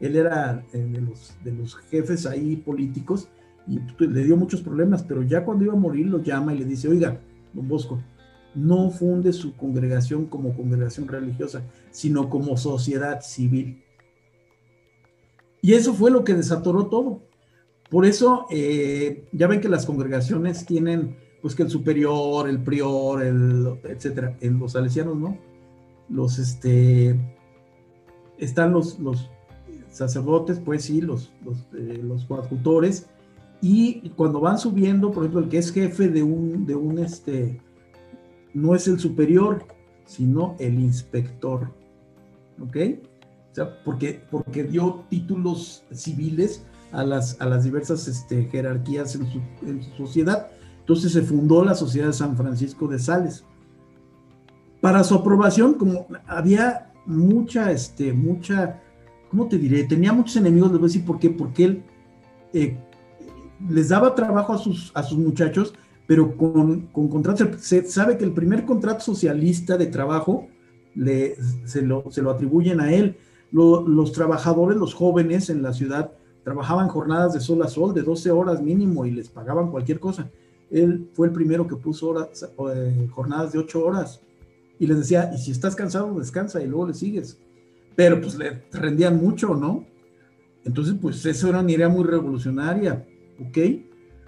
Él 0.00 0.16
era 0.16 0.64
eh, 0.72 0.78
de, 0.78 1.00
los, 1.00 1.36
de 1.42 1.52
los 1.52 1.76
jefes 1.76 2.26
ahí 2.26 2.56
políticos 2.56 3.28
y 3.66 3.80
le 4.04 4.24
dio 4.24 4.36
muchos 4.36 4.62
problemas, 4.62 5.02
pero 5.02 5.22
ya 5.22 5.44
cuando 5.44 5.64
iba 5.64 5.74
a 5.74 5.76
morir 5.76 6.06
lo 6.06 6.22
llama 6.22 6.54
y 6.54 6.58
le 6.58 6.64
dice, 6.64 6.88
oiga, 6.88 7.20
don 7.52 7.68
Bosco, 7.68 7.98
no 8.58 8.90
funde 8.90 9.32
su 9.32 9.56
congregación 9.56 10.26
como 10.26 10.56
congregación 10.56 11.08
religiosa, 11.08 11.62
sino 11.90 12.28
como 12.28 12.56
sociedad 12.56 13.20
civil. 13.22 13.82
Y 15.62 15.74
eso 15.74 15.94
fue 15.94 16.10
lo 16.10 16.24
que 16.24 16.34
desatoró 16.34 16.86
todo. 16.86 17.22
Por 17.90 18.04
eso, 18.04 18.46
eh, 18.50 19.24
ya 19.32 19.46
ven 19.46 19.60
que 19.60 19.68
las 19.68 19.86
congregaciones 19.86 20.66
tienen, 20.66 21.16
pues 21.40 21.54
que 21.54 21.62
el 21.62 21.70
superior, 21.70 22.48
el 22.48 22.62
prior, 22.62 23.22
el, 23.22 23.78
etcétera, 23.84 24.36
en 24.40 24.58
los 24.58 24.72
salesianos, 24.72 25.16
¿no? 25.16 25.38
Los, 26.08 26.38
este, 26.38 27.18
están 28.38 28.72
los, 28.72 28.98
los 28.98 29.30
sacerdotes, 29.90 30.60
pues 30.60 30.84
sí, 30.84 31.00
los, 31.00 31.32
los, 31.44 31.66
eh, 31.74 32.00
los 32.02 32.24
coadjutores, 32.24 33.08
y 33.60 34.10
cuando 34.10 34.40
van 34.40 34.58
subiendo, 34.58 35.10
por 35.10 35.24
ejemplo, 35.24 35.40
el 35.40 35.48
que 35.48 35.58
es 35.58 35.72
jefe 35.72 36.08
de 36.08 36.22
un, 36.22 36.64
de 36.66 36.76
un, 36.76 36.98
este, 36.98 37.60
no 38.54 38.74
es 38.74 38.88
el 38.88 38.98
superior, 38.98 39.66
sino 40.04 40.56
el 40.58 40.78
inspector. 40.80 41.72
¿Ok? 42.60 42.76
O 43.52 43.54
sea, 43.54 43.82
porque, 43.84 44.22
porque 44.30 44.64
dio 44.64 45.04
títulos 45.08 45.84
civiles 45.92 46.64
a 46.92 47.04
las, 47.04 47.40
a 47.40 47.46
las 47.46 47.64
diversas 47.64 48.08
este, 48.08 48.44
jerarquías 48.44 49.14
en 49.14 49.82
su, 49.82 49.96
sociedad. 49.96 50.48
Entonces 50.80 51.12
se 51.12 51.22
fundó 51.22 51.64
la 51.64 51.74
Sociedad 51.74 52.08
de 52.08 52.12
San 52.12 52.36
Francisco 52.36 52.88
de 52.88 52.98
Sales. 52.98 53.44
Para 54.80 55.04
su 55.04 55.14
aprobación, 55.14 55.74
como 55.74 56.06
había 56.26 56.92
mucha, 57.04 57.70
este, 57.70 58.12
mucha, 58.12 58.80
¿cómo 59.30 59.48
te 59.48 59.58
diré? 59.58 59.84
Tenía 59.84 60.12
muchos 60.12 60.36
enemigos, 60.36 60.70
les 60.70 60.78
voy 60.78 60.86
a 60.86 60.90
decir 60.92 61.04
por 61.04 61.18
qué, 61.18 61.30
porque 61.30 61.64
él 61.64 61.82
eh, 62.54 62.78
les 63.68 63.88
daba 63.88 64.14
trabajo 64.14 64.52
a 64.52 64.58
sus, 64.58 64.92
a 64.94 65.02
sus 65.02 65.18
muchachos, 65.18 65.74
pero 66.08 66.34
con, 66.38 66.86
con 66.86 67.06
contratos, 67.08 67.60
se 67.60 67.84
sabe 67.84 68.16
que 68.16 68.24
el 68.24 68.32
primer 68.32 68.64
contrato 68.64 69.00
socialista 69.00 69.76
de 69.76 69.88
trabajo 69.88 70.48
se, 70.96 71.82
lo, 71.82 72.10
se 72.10 72.22
lo 72.22 72.30
atribuyen 72.30 72.80
a 72.80 72.94
él. 72.94 73.18
los 73.52 74.12
trabajadores, 74.12 74.78
los 74.78 74.94
jóvenes 74.94 75.50
en 75.50 75.62
la 75.62 75.74
ciudad, 75.74 76.12
trabajaban 76.44 76.88
jornadas 76.88 77.34
de 77.34 77.40
sol 77.40 77.62
a 77.62 77.68
sol, 77.68 77.92
de 77.92 78.00
12 78.00 78.30
horas 78.30 78.62
mínimo, 78.62 79.04
y 79.04 79.10
les 79.10 79.28
pagaban 79.28 79.70
cualquier 79.70 80.00
cosa. 80.00 80.30
Él 80.70 81.10
fue 81.12 81.26
el 81.26 81.34
primero 81.34 81.68
que 81.68 81.76
puso 81.76 82.08
horas, 82.08 82.48
eh, 82.74 83.08
jornadas 83.10 83.52
de 83.52 83.58
8 83.58 83.84
horas 83.84 84.22
y 84.78 84.86
les 84.86 84.96
decía, 84.96 85.30
y 85.34 85.36
si 85.36 85.50
estás 85.50 85.76
cansado, 85.76 86.18
descansa 86.18 86.62
y 86.62 86.68
luego 86.68 86.86
le 86.86 86.94
sigues. 86.94 87.38
Pero 87.94 88.18
pues 88.18 88.38
le 88.38 88.62
rendían 88.72 89.18
mucho, 89.18 89.54
¿no? 89.54 89.84
Entonces, 90.64 90.94
pues 91.02 91.26
eso 91.26 91.50
era 91.50 91.60
una 91.60 91.70
idea 91.70 91.90
muy 91.90 92.04
revolucionaria, 92.04 93.06
¿ok? 93.40 93.58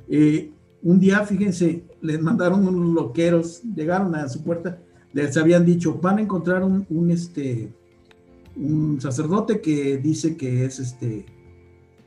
Eh, 0.08 0.52
un 0.82 0.98
día, 0.98 1.24
fíjense, 1.24 1.84
les 2.00 2.20
mandaron 2.20 2.66
unos 2.66 2.94
loqueros, 2.94 3.62
llegaron 3.62 4.14
a 4.14 4.28
su 4.28 4.42
puerta, 4.42 4.78
les 5.12 5.36
habían 5.36 5.64
dicho, 5.64 5.94
van 6.00 6.18
a 6.18 6.22
encontrar 6.22 6.62
un, 6.62 7.10
este, 7.10 7.72
un 8.56 9.00
sacerdote 9.00 9.60
que 9.60 9.98
dice 9.98 10.36
que 10.36 10.64
es 10.64 10.78
este, 10.78 11.26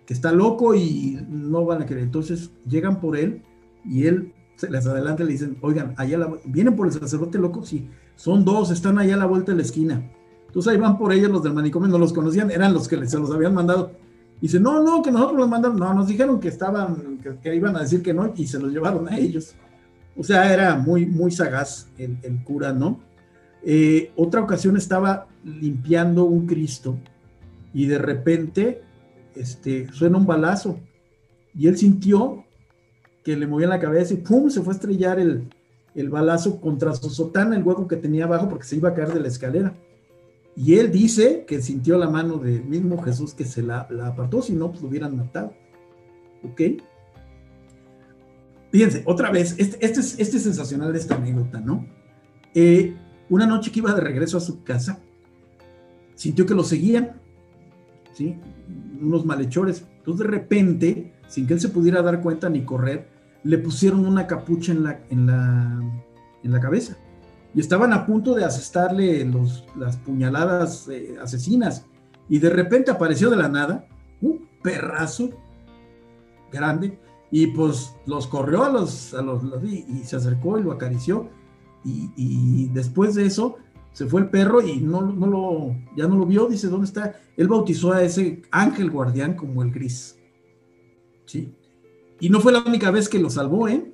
que 0.05 0.13
está 0.13 0.31
loco 0.31 0.73
y 0.73 1.19
no 1.29 1.65
van 1.65 1.81
a 1.81 1.85
querer. 1.85 2.03
Entonces 2.03 2.51
llegan 2.67 2.99
por 2.99 3.17
él 3.17 3.43
y 3.85 4.07
él 4.07 4.33
se 4.55 4.69
les 4.69 4.85
adelanta 4.87 5.23
y 5.23 5.27
le 5.27 5.31
dicen, 5.33 5.57
oigan, 5.61 5.93
allá 5.97 6.27
vienen 6.45 6.75
por 6.75 6.87
el 6.87 6.93
sacerdote 6.93 7.37
loco, 7.37 7.63
sí, 7.65 7.89
son 8.15 8.45
dos, 8.45 8.71
están 8.71 8.97
allá 8.97 9.15
a 9.15 9.17
la 9.19 9.25
vuelta 9.25 9.51
de 9.51 9.57
la 9.57 9.63
esquina. 9.63 10.09
Entonces 10.47 10.71
ahí 10.71 10.79
van 10.79 10.97
por 10.97 11.11
ellos 11.11 11.31
los 11.31 11.43
del 11.43 11.53
manicomio, 11.53 11.89
no 11.89 11.97
los 11.97 12.13
conocían, 12.13 12.51
eran 12.51 12.73
los 12.73 12.87
que 12.87 13.05
se 13.07 13.19
los 13.19 13.31
habían 13.31 13.53
mandado 13.53 13.91
dice, 14.41 14.59
no, 14.59 14.83
no, 14.83 15.01
que 15.01 15.11
nosotros 15.11 15.37
los 15.39 15.49
mandamos, 15.49 15.79
no, 15.79 15.93
nos 15.93 16.07
dijeron 16.07 16.39
que 16.39 16.49
estaban, 16.49 17.19
que, 17.41 17.55
iban 17.55 17.75
a 17.75 17.81
decir 17.81 18.01
que 18.01 18.13
no 18.13 18.33
y 18.35 18.47
se 18.47 18.59
los 18.59 18.71
llevaron 18.71 19.07
a 19.07 19.17
ellos. 19.17 19.55
O 20.15 20.23
sea, 20.23 20.53
era 20.53 20.75
muy, 20.75 21.05
muy 21.05 21.31
sagaz 21.31 21.87
el, 21.97 22.43
cura, 22.43 22.71
¿no? 22.73 22.99
Eh, 23.63 24.11
otra 24.15 24.41
ocasión 24.41 24.77
estaba 24.77 25.27
limpiando 25.43 26.25
un 26.25 26.45
Cristo 26.45 26.97
y 27.73 27.85
de 27.87 27.97
repente 27.97 28.81
este, 29.35 29.91
suena 29.91 30.17
un 30.17 30.25
balazo 30.25 30.79
y 31.55 31.67
él 31.67 31.77
sintió 31.77 32.43
que 33.23 33.37
le 33.37 33.47
movía 33.47 33.67
la 33.67 33.79
cabeza 33.79 34.13
y 34.13 34.17
¡pum! 34.17 34.49
se 34.49 34.61
fue 34.61 34.73
a 34.73 34.75
estrellar 34.75 35.19
el, 35.19 35.47
el 35.95 36.09
balazo 36.09 36.59
contra 36.59 36.93
su 36.93 37.09
sotana, 37.09 37.55
el 37.55 37.63
hueco 37.63 37.87
que 37.87 37.95
tenía 37.95 38.25
abajo 38.25 38.49
porque 38.49 38.65
se 38.65 38.75
iba 38.75 38.89
a 38.89 38.93
caer 38.93 39.13
de 39.13 39.19
la 39.19 39.27
escalera. 39.27 39.73
Y 40.55 40.75
él 40.75 40.91
dice 40.91 41.45
que 41.47 41.61
sintió 41.61 41.97
la 41.97 42.09
mano 42.09 42.37
del 42.37 42.63
mismo 42.63 43.01
Jesús 43.01 43.33
que 43.33 43.45
se 43.45 43.63
la, 43.63 43.87
apartó, 44.05 44.41
si 44.41 44.53
no, 44.53 44.69
pues 44.69 44.81
lo 44.81 44.87
hubieran 44.87 45.17
matado. 45.17 45.53
¿Ok? 46.43 46.61
Fíjense, 48.71 49.03
otra 49.05 49.31
vez, 49.31 49.55
este, 49.57 49.83
este, 49.85 49.99
es, 49.99 50.19
este 50.19 50.39
sensacional 50.39 50.93
de 50.93 50.99
esta 50.99 51.15
anécdota, 51.15 51.59
¿no? 51.59 51.87
Eh, 52.53 52.95
una 53.29 53.45
noche 53.47 53.71
que 53.71 53.79
iba 53.79 53.93
de 53.93 54.01
regreso 54.01 54.37
a 54.37 54.41
su 54.41 54.63
casa, 54.63 54.99
sintió 56.15 56.45
que 56.45 56.55
lo 56.55 56.63
seguían, 56.63 57.21
¿sí? 58.13 58.37
Unos 59.01 59.25
malhechores. 59.25 59.85
Entonces, 59.97 60.25
de 60.25 60.31
repente, 60.31 61.13
sin 61.27 61.47
que 61.47 61.53
él 61.53 61.61
se 61.61 61.69
pudiera 61.69 62.01
dar 62.01 62.21
cuenta 62.21 62.49
ni 62.49 62.63
correr, 62.63 63.09
le 63.43 63.57
pusieron 63.57 64.05
una 64.05 64.27
capucha 64.27 64.71
en 64.71 64.83
la, 64.83 65.03
en 65.09 65.25
la, 65.25 65.81
en 66.43 66.51
la 66.51 66.59
cabeza 66.59 66.97
y 67.53 67.59
estaban 67.59 67.93
a 67.93 68.05
punto 68.05 68.33
de 68.33 68.43
asestarle 68.43 69.23
los, 69.25 69.65
las 69.77 69.97
puñaladas 69.97 70.87
eh, 70.89 71.15
asesinas. 71.21 71.85
Y 72.27 72.39
de 72.39 72.49
repente 72.49 72.89
apareció 72.89 73.29
de 73.29 73.37
la 73.37 73.49
nada 73.49 73.87
un 74.21 74.47
perrazo 74.63 75.29
grande 76.51 76.97
y 77.29 77.47
pues 77.47 77.95
los 78.05 78.27
corrió 78.27 78.63
a 78.63 78.69
los, 78.69 79.13
a 79.13 79.21
los, 79.21 79.43
y, 79.63 80.03
se 80.03 80.15
acercó 80.15 80.57
y 80.57 80.63
lo 80.63 80.71
acarició. 80.71 81.29
Y, 81.85 82.69
después 82.69 83.13
de 83.15 83.25
eso 83.25 83.57
se 83.91 84.05
fue 84.05 84.21
el 84.21 84.29
perro 84.29 84.61
y 84.61 84.77
no, 84.77 85.01
no 85.01 85.27
lo, 85.27 85.75
ya 85.95 86.07
no 86.07 86.15
lo 86.15 86.25
vio, 86.25 86.47
dice, 86.47 86.67
¿dónde 86.67 86.85
está? 86.85 87.15
Él 87.35 87.47
bautizó 87.47 87.91
a 87.91 88.01
ese 88.01 88.41
ángel 88.51 88.89
guardián 88.89 89.35
como 89.35 89.61
el 89.61 89.71
gris. 89.71 90.17
¿Sí? 91.25 91.53
Y 92.19 92.29
no 92.29 92.39
fue 92.39 92.53
la 92.53 92.63
única 92.63 92.89
vez 92.89 93.09
que 93.09 93.19
lo 93.19 93.29
salvó, 93.29 93.67
¿eh? 93.67 93.93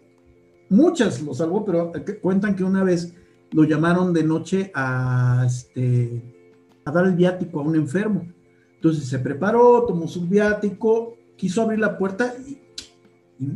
Muchas 0.70 1.22
lo 1.22 1.34
salvó, 1.34 1.66
pero 1.66 1.92
cuentan 2.22 2.56
que 2.56 2.64
una 2.64 2.84
vez 2.84 3.16
lo 3.52 3.64
llamaron 3.64 4.14
de 4.14 4.24
noche 4.24 4.72
a, 4.74 5.44
este, 5.46 6.22
a 6.86 6.92
dar 6.92 7.06
el 7.06 7.16
viático 7.16 7.60
a 7.60 7.64
un 7.64 7.76
enfermo. 7.76 8.28
Entonces 8.76 9.08
se 9.08 9.20
preparó, 9.20 9.86
tomó 9.86 10.08
su 10.08 10.28
viático 10.28 11.16
quiso 11.40 11.62
abrir 11.62 11.80
la 11.80 11.98
puerta 11.98 12.36
y, 12.46 12.60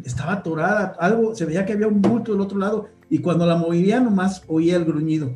estaba 0.06 0.34
atorada, 0.34 0.96
algo, 0.98 1.36
se 1.36 1.44
veía 1.44 1.66
que 1.66 1.74
había 1.74 1.90
un 1.90 2.02
bulto 2.02 2.32
del 2.32 2.40
otro 2.40 2.58
lado, 2.58 2.88
y 3.10 3.18
cuando 3.18 3.46
la 3.46 3.58
movía 3.58 4.00
nomás 4.00 4.42
oía 4.48 4.78
el 4.78 4.86
gruñido. 4.86 5.36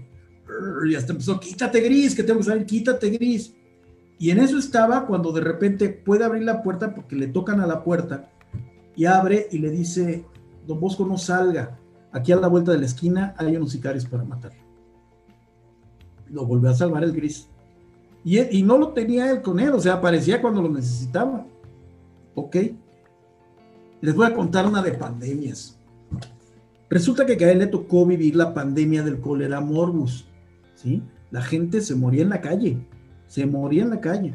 Y 0.90 0.96
hasta 0.96 1.12
empezó, 1.12 1.38
quítate 1.38 1.82
gris, 1.82 2.16
que 2.16 2.24
tengo 2.24 2.40
que 2.40 2.46
salir, 2.46 2.66
quítate 2.66 3.10
gris. 3.10 3.54
Y 4.18 4.32
en 4.32 4.40
eso 4.40 4.58
estaba 4.58 5.06
cuando 5.06 5.34
de 5.34 5.42
repente 5.42 5.90
puede 5.90 6.24
abrir 6.24 6.44
la 6.44 6.64
puerta 6.64 6.96
porque 6.96 7.18
le 7.18 7.28
tocan 7.28 7.60
a 7.60 7.68
la 7.68 7.84
puerta 7.84 8.32
y 8.96 9.04
abre 9.04 9.50
y 9.52 9.58
le 9.58 9.70
dice, 9.70 10.24
don 10.66 10.80
Bosco 10.80 11.06
no 11.06 11.18
salga, 11.18 11.78
aquí 12.12 12.32
a 12.32 12.38
la 12.38 12.48
vuelta 12.48 12.72
de 12.72 12.80
la 12.80 12.86
esquina 12.86 13.36
hay 13.38 13.56
unos 13.56 13.72
sicarios 13.72 14.06
para 14.06 14.24
matarlo. 14.24 14.62
Lo 16.30 16.46
volvió 16.46 16.70
a 16.70 16.74
salvar 16.74 17.04
el 17.04 17.14
gris. 17.14 17.48
Y, 18.24 18.40
y 18.58 18.64
no 18.64 18.78
lo 18.78 18.90
tenía 18.90 19.32
él 19.32 19.42
con 19.42 19.60
él, 19.60 19.70
o 19.70 19.80
sea, 19.80 19.94
aparecía 19.94 20.42
cuando 20.42 20.62
lo 20.62 20.70
necesitaba. 20.70 21.46
¿Ok? 22.36 22.58
Les 24.02 24.16
voy 24.16 24.26
a 24.26 24.34
contar 24.34 24.68
una 24.68 24.82
de 24.82 24.92
pandemias. 24.92 25.80
Resulta 26.90 27.26
que 27.26 27.44
a 27.44 27.52
él 27.52 27.60
le 27.60 27.68
tocó 27.68 28.06
vivir 28.06 28.36
la 28.36 28.54
pandemia 28.54 29.04
del 29.04 29.20
cólera 29.20 29.60
morbus, 29.60 30.26
¿sí? 30.76 31.02
La 31.32 31.42
gente 31.42 31.82
se 31.82 31.96
moría 31.96 32.24
en 32.24 32.30
la 32.30 32.40
calle 32.42 32.78
se 33.28 33.46
moría 33.46 33.84
en 33.84 33.90
la 33.92 34.02
calle. 34.02 34.34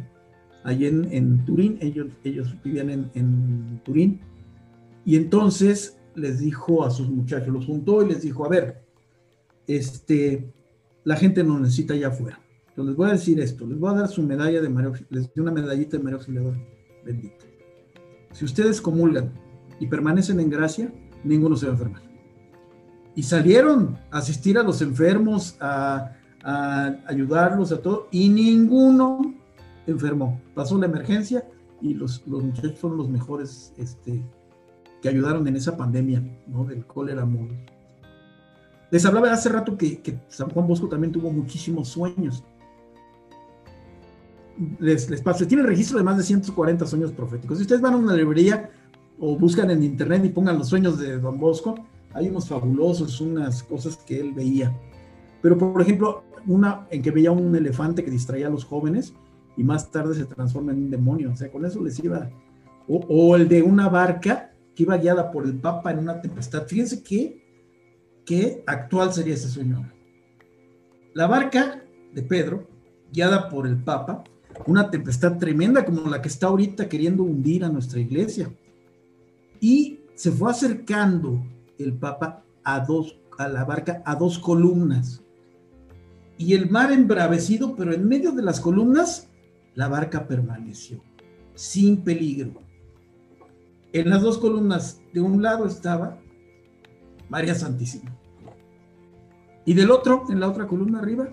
Allí 0.65 0.87
en, 0.87 1.45
Turín, 1.45 1.79
ellos, 1.81 2.07
ellos 2.23 2.55
vivían 2.63 3.11
en, 3.15 3.81
Turín. 3.85 4.21
Y 5.05 5.17
entonces 5.17 5.99
les 6.15 6.41
dijo 6.41 6.85
a 6.85 6.91
sus 6.91 7.09
muchachos, 7.09 7.49
los 7.49 7.67
juntó 7.67 8.03
y 8.03 8.09
les 8.09 8.23
dijo, 8.23 8.45
a 8.45 8.49
ver, 8.49 8.85
este, 9.67 10.53
la 11.05 11.17
gente 11.17 11.43
no 11.45 11.59
necesita 11.59 11.95
allá 11.95 12.09
afuera. 12.09 12.41
Entonces 12.69 12.91
les 12.91 12.97
voy 12.97 13.09
a 13.09 13.13
decir 13.13 13.41
esto, 13.41 13.67
les 13.67 13.79
voy 13.79 13.91
a 13.91 13.99
dar 13.99 14.09
su 14.09 14.23
medalla 14.23 14.61
de 14.61 14.69
María, 14.69 14.93
les 15.11 15.33
doy 15.35 15.43
una 15.43 15.53
medallita 15.53 15.97
de 15.97 16.03
María 16.03 16.17
Auxiliadora, 16.17 16.59
bendita. 17.05 17.45
Si 18.33 18.45
ustedes 18.45 18.81
comulgan 18.81 19.33
y 19.79 19.87
permanecen 19.87 20.41
en 20.41 20.49
gracia, 20.49 20.93
ninguno 21.23 21.57
se 21.57 21.67
va 21.67 21.73
a 21.73 21.75
enfermar. 21.75 22.03
Y 23.15 23.23
salieron 23.23 23.99
a 24.11 24.19
asistir 24.19 24.57
a 24.57 24.63
los 24.63 24.81
enfermos, 24.81 25.57
a, 25.61 26.17
a 26.43 26.97
ayudarlos 27.07 27.73
a 27.73 27.83
todo 27.83 28.09
y 28.11 28.29
ninguno 28.29 29.35
enfermó. 29.87 30.41
Pasó 30.55 30.79
la 30.79 30.87
emergencia 30.87 31.45
y 31.83 31.95
los, 31.95 32.27
los 32.27 32.43
muchachos 32.43 32.79
fueron 32.79 32.99
los 32.99 33.11
mejores 33.11 33.75
este, 33.77 34.25
que 35.03 35.09
ayudaron 35.09 35.47
en 35.49 35.57
esa 35.57 35.77
pandemia 35.77 36.23
¿no? 36.47 36.65
del 36.65 36.87
cólera 36.87 37.27
móvil. 37.27 37.59
Les 38.91 39.05
hablaba 39.05 39.33
hace 39.33 39.49
rato 39.49 39.77
que, 39.77 40.01
que, 40.01 40.19
San 40.29 40.49
Juan 40.51 40.67
Bosco 40.67 40.89
también 40.89 41.13
tuvo 41.13 41.31
muchísimos 41.31 41.89
sueños. 41.89 42.45
Les, 44.79 45.11
les 45.11 45.21
paso, 45.21 45.47
tiene 45.47 45.63
registro 45.65 45.99
de 45.99 46.05
más 46.05 46.17
de 46.17 46.23
140 46.23 46.87
sueños 46.87 47.13
proféticos. 47.13 47.59
Si 47.59 47.63
ustedes 47.63 47.81
van 47.81 47.95
a 47.95 47.97
una 47.97 48.15
librería 48.15 48.71
o 49.19 49.37
buscan 49.37 49.71
en 49.71 49.83
internet 49.83 50.25
y 50.25 50.29
pongan 50.29 50.59
los 50.59 50.69
sueños 50.69 50.99
de 50.99 51.19
Don 51.19 51.39
Bosco, 51.39 51.75
hay 52.15 52.29
unos 52.29 52.49
fabulosos, 52.49 53.21
unas 53.21 53.63
cosas 53.63 53.97
que 53.97 54.21
él 54.21 54.33
veía. 54.33 54.73
Pero, 55.41 55.59
por 55.59 55.81
ejemplo, 55.81 56.25
una 56.47 56.87
en 56.91 57.03
que 57.03 57.11
veía 57.11 57.33
un 57.33 57.55
elefante 57.55 58.05
que 58.05 58.11
distraía 58.11 58.47
a 58.47 58.51
los 58.51 58.65
jóvenes 58.65 59.15
y 59.57 59.65
más 59.65 59.91
tarde 59.91 60.15
se 60.15 60.25
transforma 60.25 60.73
en 60.73 60.85
un 60.85 60.91
demonio. 60.91 61.33
O 61.33 61.37
sea, 61.37 61.51
con 61.51 61.65
eso 61.65 61.83
les 61.83 61.99
iba. 62.03 62.31
O, 62.89 63.37
el 63.37 63.49
de 63.49 63.63
una 63.63 63.89
barca 63.89 64.52
que 64.75 64.85
iba 64.85 64.97
guiada 64.97 65.31
por 65.31 65.45
el 65.45 65.59
Papa 65.59 65.91
en 65.91 65.99
una 65.99 66.21
tempestad. 66.21 66.67
Fíjense 66.67 67.03
qué, 67.03 67.43
qué 68.25 68.63
actual 68.67 69.13
sería 69.13 69.35
ese 69.35 69.49
sueño. 69.49 69.91
La 71.15 71.27
barca 71.27 71.85
de 72.13 72.23
Pedro, 72.23 72.69
guiada 73.13 73.49
por 73.49 73.67
el 73.67 73.77
Papa, 73.77 74.25
una 74.67 74.91
tempestad 74.91 75.39
tremenda 75.39 75.85
como 75.85 76.09
la 76.09 76.23
que 76.23 76.29
está 76.29 76.47
ahorita 76.47 76.89
queriendo 76.89 77.23
hundir 77.23 77.65
a 77.65 77.69
nuestra 77.69 78.01
iglesia. 78.01 78.53
Y 79.61 80.01
se 80.15 80.31
fue 80.31 80.51
acercando 80.51 81.45
el 81.79 81.95
Papa 81.95 82.45
a 82.65 82.81
dos, 82.81 83.19
a 83.39 83.49
la 83.49 83.65
barca 83.65 84.03
a 84.05 84.15
dos 84.15 84.39
columnas 84.39 85.23
y 86.39 86.55
el 86.55 86.71
mar 86.71 86.91
embravecido, 86.93 87.77
pero 87.77 87.93
en 87.93 88.09
medio 88.09 88.33
de 88.33 88.43
las 88.43 88.61
columnas, 88.61 89.29
la 89.75 89.89
barca 89.89 90.27
permaneció, 90.27 91.03
sin 91.55 92.03
peligro. 92.03 92.61
En 93.93 94.11
las 94.11 94.23
dos 94.23 94.39
columnas, 94.39 95.01
de 95.13 95.21
un 95.21 95.43
lado 95.43 95.67
estaba 95.67 96.19
María 97.29 97.55
Santísima. 97.55 98.17
Y 99.65 99.75
del 99.75 99.91
otro, 99.91 100.25
en 100.29 100.41
la 100.41 100.49
otra 100.49 100.67
columna 100.67 101.01
arriba, 101.01 101.29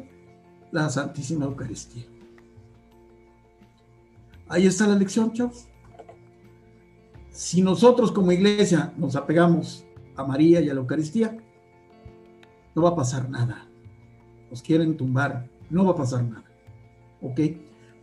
la 0.72 0.89
Santísima 0.89 1.45
Eucaristía. 1.45 2.04
Ahí 4.48 4.67
está 4.67 4.88
la 4.88 4.95
lección, 4.95 5.34
chavos. 5.34 5.67
Si 7.32 7.62
nosotros 7.62 8.12
como 8.12 8.32
iglesia 8.32 8.93
nos 8.98 9.15
apegamos 9.15 9.86
a 10.15 10.24
María 10.24 10.62
y 10.62 10.69
a 10.69 10.74
la 10.74 10.82
Eucaristía, 10.82 11.38
no 12.76 12.82
va 12.82 12.89
a 12.89 12.95
pasar 12.95 13.30
nada 13.30 13.69
nos 14.50 14.62
quieren 14.62 14.98
tumbar, 14.98 15.48
no 15.69 15.86
va 15.86 15.91
a 15.91 15.95
pasar 15.95 16.24
nada. 16.24 16.45
¿Ok? 17.22 17.39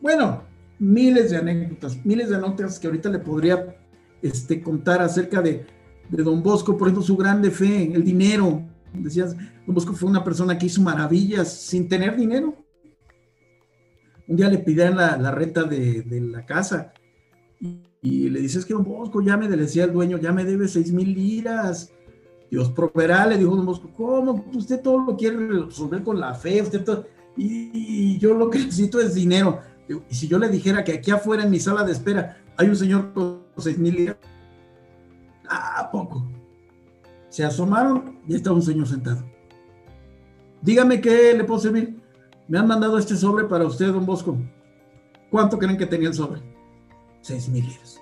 Bueno, 0.01 0.43
miles 0.79 1.31
de 1.31 1.39
anécdotas, 1.39 2.05
miles 2.05 2.29
de 2.29 2.37
anécdotas 2.37 2.79
que 2.79 2.87
ahorita 2.87 3.09
le 3.09 3.19
podría 3.19 3.77
este, 4.29 4.63
contar 4.63 5.01
acerca 5.03 5.41
de, 5.41 5.67
de 6.09 6.23
Don 6.23 6.43
Bosco, 6.43 6.77
por 6.77 6.89
ejemplo, 6.89 7.03
su 7.03 7.17
grande 7.17 7.51
fe, 7.51 7.93
el 7.93 8.05
dinero. 8.05 8.63
Decías, 8.93 9.37
Don 9.67 9.75
Bosco 9.75 9.93
fue 9.93 10.09
una 10.09 10.25
persona 10.25 10.59
que 10.59 10.67
hizo 10.67 10.83
maravillas 10.83 11.53
sin 11.53 11.89
tener 11.89 12.17
dinero. 12.17 12.55
Un 14.29 14.37
día 14.37 14.49
le 14.49 14.59
pidieron 14.59 14.97
la, 14.97 15.17
la 15.17 15.31
renta 15.31 15.65
de, 15.65 16.03
de, 16.03 16.21
la 16.21 16.45
casa 16.45 16.93
y, 18.03 18.29
le 18.29 18.41
dices 18.41 18.65
que 18.65 18.75
Don 18.75 18.85
Bosco 18.85 19.21
ya 19.21 19.37
me 19.37 19.49
decía 19.49 19.85
el 19.85 19.93
dueño, 19.93 20.19
ya 20.19 20.33
me 20.33 20.45
debe 20.45 20.69
seis 20.69 20.93
mil 20.93 21.13
liras. 21.13 21.93
Dios 22.51 22.71
proveerá, 22.71 23.27
le 23.27 23.39
dijo 23.39 23.57
Don 23.57 23.67
Bosco, 23.67 23.91
¿cómo? 23.97 24.45
Usted 24.55 24.81
todo 24.81 25.05
lo 25.05 25.17
quiere 25.17 25.37
resolver 25.37 26.03
con 26.03 26.21
la 26.21 26.35
fe, 26.35 26.63
usted 26.63 26.85
todo, 26.85 27.07
y, 27.37 28.19
yo 28.19 28.35
lo 28.35 28.51
que 28.51 28.59
necesito 28.59 29.01
es 29.01 29.15
dinero. 29.15 29.61
Y 29.89 30.15
si 30.15 30.29
yo 30.29 30.39
le 30.39 30.49
dijera 30.49 30.85
que 30.85 30.93
aquí 30.93 31.11
afuera 31.11 31.45
en 31.45 31.51
mi 31.51 31.61
sala 31.61 31.85
de 31.85 31.93
espera 31.93 32.39
hay 32.57 32.69
un 32.69 32.77
señor 32.77 33.13
con 33.13 33.46
seis 33.63 33.79
mil 33.79 34.15
¿a 35.49 35.91
poco? 35.91 36.27
Se 37.29 37.45
asomaron 37.45 38.19
y 38.27 38.35
estaba 38.35 38.57
un 38.57 38.63
señor 38.63 38.87
sentado. 38.87 39.25
Dígame 40.63 41.01
qué 41.01 41.35
le 41.35 41.45
puedo 41.45 41.61
servir. 41.61 42.01
Me 42.49 42.59
han 42.59 42.67
mandado 42.67 42.99
este 42.99 43.17
sobre 43.17 43.45
para 43.45 43.67
usted, 43.67 43.93
don 43.93 44.07
Bosco. 44.07 44.37
¿Cuánto 45.31 45.59
creen 45.59 45.77
que 45.77 45.87
tenía 45.87 46.09
el 46.09 46.15
sobre? 46.15 46.41
Seis 47.21 47.49
mil 47.49 47.67
liras. 47.67 48.01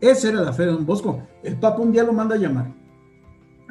Esa 0.00 0.28
era 0.28 0.40
la 0.42 0.52
fe 0.52 0.64
de 0.64 0.72
don 0.72 0.86
Bosco. 0.86 1.22
El 1.42 1.56
Papa 1.58 1.80
un 1.80 1.92
día 1.92 2.04
lo 2.04 2.12
manda 2.12 2.34
a 2.34 2.38
llamar 2.38 2.72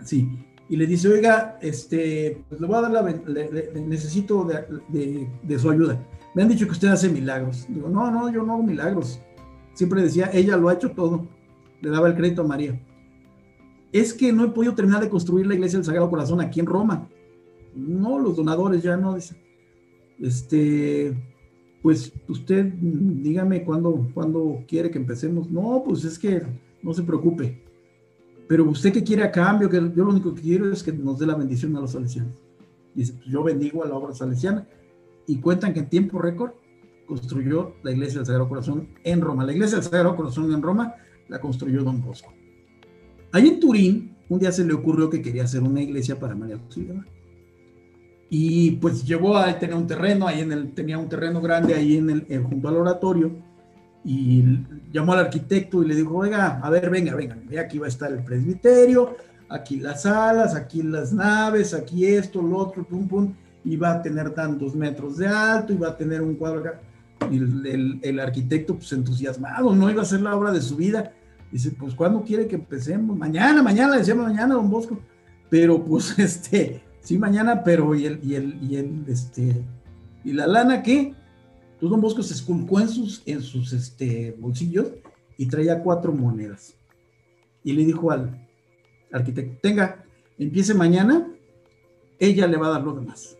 Sí, 0.04 0.30
y 0.68 0.78
le 0.78 0.88
dice, 0.88 1.08
oiga, 1.08 1.58
este, 1.62 2.44
pues 2.50 2.60
le 2.60 2.68
voy 2.68 2.78
a 2.78 2.82
dar 2.82 2.92
la, 2.92 3.02
necesito 3.02 4.44
de, 4.44 5.60
su 5.60 5.70
ayuda. 5.70 6.00
Me 6.34 6.42
han 6.42 6.50
dicho 6.50 6.66
que 6.66 6.72
usted 6.72 6.90
hace 6.90 7.10
milagros. 7.10 7.66
Digo, 7.70 7.88
no, 7.88 8.12
no, 8.12 8.32
yo 8.32 8.44
no 8.44 8.54
hago 8.54 8.64
milagros. 8.64 9.20
Siempre 9.76 10.02
decía, 10.02 10.32
ella 10.34 10.58
lo 10.58 10.70
ha 10.70 10.74
hecho 10.74 10.90
todo. 10.92 11.28
Le 11.82 11.90
daba 11.92 12.08
el 12.08 12.16
crédito 12.16 12.42
a 12.42 12.48
María. 12.48 12.82
Es 13.92 14.12
que 14.14 14.34
no 14.34 14.44
he 14.44 14.50
podido 14.50 14.74
terminar 14.74 15.02
de 15.02 15.10
construir 15.10 15.46
la 15.46 15.54
iglesia 15.54 15.78
del 15.78 15.86
Sagrado 15.86 16.10
Corazón 16.10 16.42
aquí 16.42 16.60
en 16.60 16.66
Roma. 16.66 17.08
No, 17.76 18.18
los 18.18 18.36
donadores 18.36 18.82
ya 18.82 18.98
no, 18.98 19.14
dice. 19.14 19.36
Este, 20.20 21.16
pues 21.84 22.12
usted 22.28 22.74
dígame 22.74 23.64
cuándo, 23.64 24.10
cuándo 24.16 24.64
quiere 24.68 24.90
que 24.90 24.98
empecemos. 24.98 25.52
No, 25.52 25.84
pues 25.86 26.04
es 26.04 26.18
que 26.18 26.42
no 26.82 26.92
se 26.92 27.04
preocupe 27.04 27.62
pero 28.48 28.70
usted 28.70 28.94
que 28.94 29.04
quiere 29.04 29.24
a 29.24 29.32
cambio, 29.32 29.70
que 29.70 29.78
yo 29.78 30.04
lo 30.04 30.10
único 30.10 30.34
que 30.34 30.42
quiero 30.42 30.72
es 30.72 30.84
que 30.84 30.92
nos 30.92 31.18
dé 31.18 31.26
la 31.26 31.36
bendición 31.36 31.76
a 31.76 31.82
los 31.82 31.92
salesianos. 31.92 32.36
Dice, 32.94 33.14
pues 33.14 33.26
yo 33.28 33.44
bendigo 33.44 33.84
a 33.84 33.88
la 33.88 33.96
obra 33.96 34.14
salesiana. 34.14 34.68
Y 35.28 35.40
cuentan 35.40 35.74
que 35.74 35.80
en 35.80 35.90
tiempo 35.90 36.20
récord 36.20 36.52
construyó 37.06 37.76
la 37.84 37.92
iglesia 37.92 38.20
del 38.20 38.26
Sagrado 38.26 38.50
Corazón 38.50 38.88
en 39.04 39.22
Roma. 39.22 39.46
La 39.46 39.54
iglesia 39.54 39.78
del 39.78 39.84
Sagrado 39.84 40.16
Corazón 40.16 40.52
en 40.54 40.62
Roma 40.62 40.96
la 41.28 41.40
construyó 41.40 41.84
Don 41.84 42.02
Bosco. 42.02 42.34
Ahí 43.32 43.48
en 43.48 43.60
Turín, 43.60 44.16
un 44.30 44.40
día 44.40 44.52
se 44.52 44.66
le 44.66 44.74
ocurrió 44.74 45.10
que 45.10 45.22
quería 45.22 45.44
hacer 45.44 45.62
una 45.62 45.82
iglesia 45.82 46.20
para 46.20 46.36
María 46.36 46.56
Auxiliadora. 46.56 47.06
Y 48.30 48.72
pues 48.72 49.06
llevó 49.06 49.38
a 49.38 49.58
tener 49.60 49.76
un 49.76 49.88
terreno, 49.88 50.28
ahí 50.28 50.42
en 50.42 50.52
el, 50.52 50.74
tenía 50.74 50.98
un 50.98 51.08
terreno 51.08 51.42
grande 51.42 51.76
ahí 51.76 51.98
en 51.98 52.10
el, 52.10 52.44
junto 52.44 52.68
al 52.68 52.78
oratorio 52.78 53.32
y 54.04 54.44
llamó 54.92 55.14
al 55.14 55.20
arquitecto 55.20 55.82
y 55.82 55.88
le 55.88 55.96
dijo, 55.96 56.16
oiga, 56.16 56.60
a 56.62 56.70
ver, 56.70 56.90
venga, 56.90 57.16
venga, 57.16 57.38
aquí 57.60 57.80
va 57.80 57.88
a 57.88 57.90
estar 57.90 58.12
el 58.12 58.24
presbiterio, 58.24 59.18
aquí 59.50 59.80
las 59.80 60.04
salas, 60.04 60.56
aquí 60.56 60.84
las 60.84 61.12
naves, 61.12 61.74
aquí 61.74 62.06
esto, 62.06 62.42
lo 62.42 62.58
otro, 62.58 62.84
pum, 62.84 63.08
pum, 63.08 63.34
y 63.64 63.76
va 63.78 63.94
a 63.94 64.02
tener 64.02 64.30
tantos 64.30 64.76
metros 64.76 65.18
de 65.18 65.28
alto, 65.28 65.74
y 65.74 65.78
va 65.78 65.90
a 65.90 65.98
tener 65.98 66.22
un 66.22 66.36
cuadro 66.36 66.60
acá. 66.60 66.80
El, 67.32 68.00
el, 68.02 68.20
arquitecto, 68.20 68.76
pues 68.76 68.92
entusiasmado, 68.94 69.76
no 69.76 69.90
iba 69.90 70.02
a 70.02 70.06
ser 70.06 70.22
la 70.22 70.36
obra 70.36 70.52
de 70.52 70.62
su 70.62 70.76
vida. 70.76 71.14
Dice, 71.52 71.72
pues, 71.72 71.94
¿cuándo 71.96 72.24
quiere 72.24 72.48
que 72.48 72.56
empecemos? 72.56 73.18
Mañana, 73.18 73.62
mañana, 73.64 73.98
decíamos 73.98 74.28
mañana, 74.28 74.56
don 74.56 74.70
Bosco. 74.70 75.00
Pero, 75.50 75.84
pues, 75.84 76.18
este, 76.20 76.84
sí, 77.02 77.18
mañana, 77.18 77.64
pero, 77.64 77.96
y 77.96 78.06
el, 78.06 78.20
y 78.24 78.36
el, 78.36 78.64
y 78.64 78.76
el, 78.76 79.06
este, 79.08 79.64
¿y 80.24 80.34
la 80.34 80.48
lana 80.48 80.82
qué? 80.84 81.14
Entonces 81.76 81.90
don 81.90 82.02
Bosco 82.02 82.24
se 82.24 82.34
esculcó 82.34 82.80
en 82.80 82.88
sus, 82.88 83.22
en 83.26 83.42
sus 83.42 83.74
este, 83.74 84.36
bolsillos 84.40 84.88
y 85.38 85.48
traía 85.48 85.84
cuatro 85.84 86.14
monedas. 86.14 86.74
Y 87.64 87.74
le 87.74 87.84
dijo 87.84 88.12
al 88.12 88.48
arquitecto, 89.12 89.60
tenga, 89.62 90.06
empiece 90.38 90.74
mañana, 90.74 91.28
ella 92.20 92.48
le 92.48 92.58
va 92.58 92.68
a 92.68 92.72
dar 92.72 92.84
lo 92.84 92.94
demás. 92.94 93.38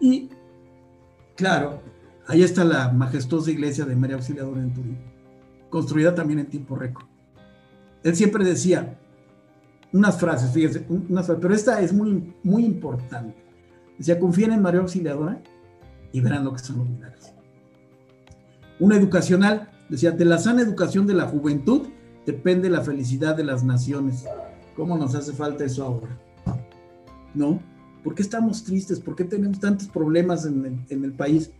Y 0.00 0.28
claro, 1.36 1.82
ahí 2.30 2.42
está 2.42 2.64
la 2.64 2.90
majestuosa 2.92 3.50
iglesia 3.50 3.84
de 3.84 3.96
María 3.96 4.16
Auxiliadora 4.16 4.62
en 4.62 4.72
Turín, 4.72 4.98
construida 5.68 6.14
también 6.14 6.38
en 6.38 6.46
tiempo 6.46 6.76
récord. 6.76 7.06
Él 8.04 8.14
siempre 8.14 8.44
decía 8.44 8.98
unas 9.92 10.18
frases, 10.18 10.52
fíjense, 10.52 10.86
unas 10.88 11.26
pero 11.26 11.52
esta 11.52 11.80
es 11.80 11.92
muy, 11.92 12.32
muy 12.44 12.64
importante. 12.64 13.36
Decía, 13.98 14.18
confíen 14.18 14.52
en 14.52 14.62
María 14.62 14.80
Auxiliadora 14.80 15.42
y 16.12 16.20
verán 16.20 16.44
lo 16.44 16.52
que 16.52 16.60
son 16.60 16.78
los 16.78 16.88
milagros. 16.88 17.32
Una 18.78 18.96
educacional, 18.96 19.68
decía, 19.88 20.12
de 20.12 20.24
la 20.24 20.38
sana 20.38 20.62
educación 20.62 21.06
de 21.06 21.14
la 21.14 21.26
juventud 21.26 21.88
depende 22.24 22.70
la 22.70 22.82
felicidad 22.82 23.36
de 23.36 23.44
las 23.44 23.64
naciones. 23.64 24.24
¿Cómo 24.76 24.96
nos 24.96 25.14
hace 25.16 25.32
falta 25.32 25.64
eso 25.64 25.84
ahora? 25.84 26.16
¿No? 27.34 27.60
¿Por 28.04 28.14
qué 28.14 28.22
estamos 28.22 28.64
tristes? 28.64 29.00
¿Por 29.00 29.16
qué 29.16 29.24
tenemos 29.24 29.60
tantos 29.60 29.88
problemas 29.88 30.46
en 30.46 30.86
el, 30.88 31.12
país? 31.12 31.50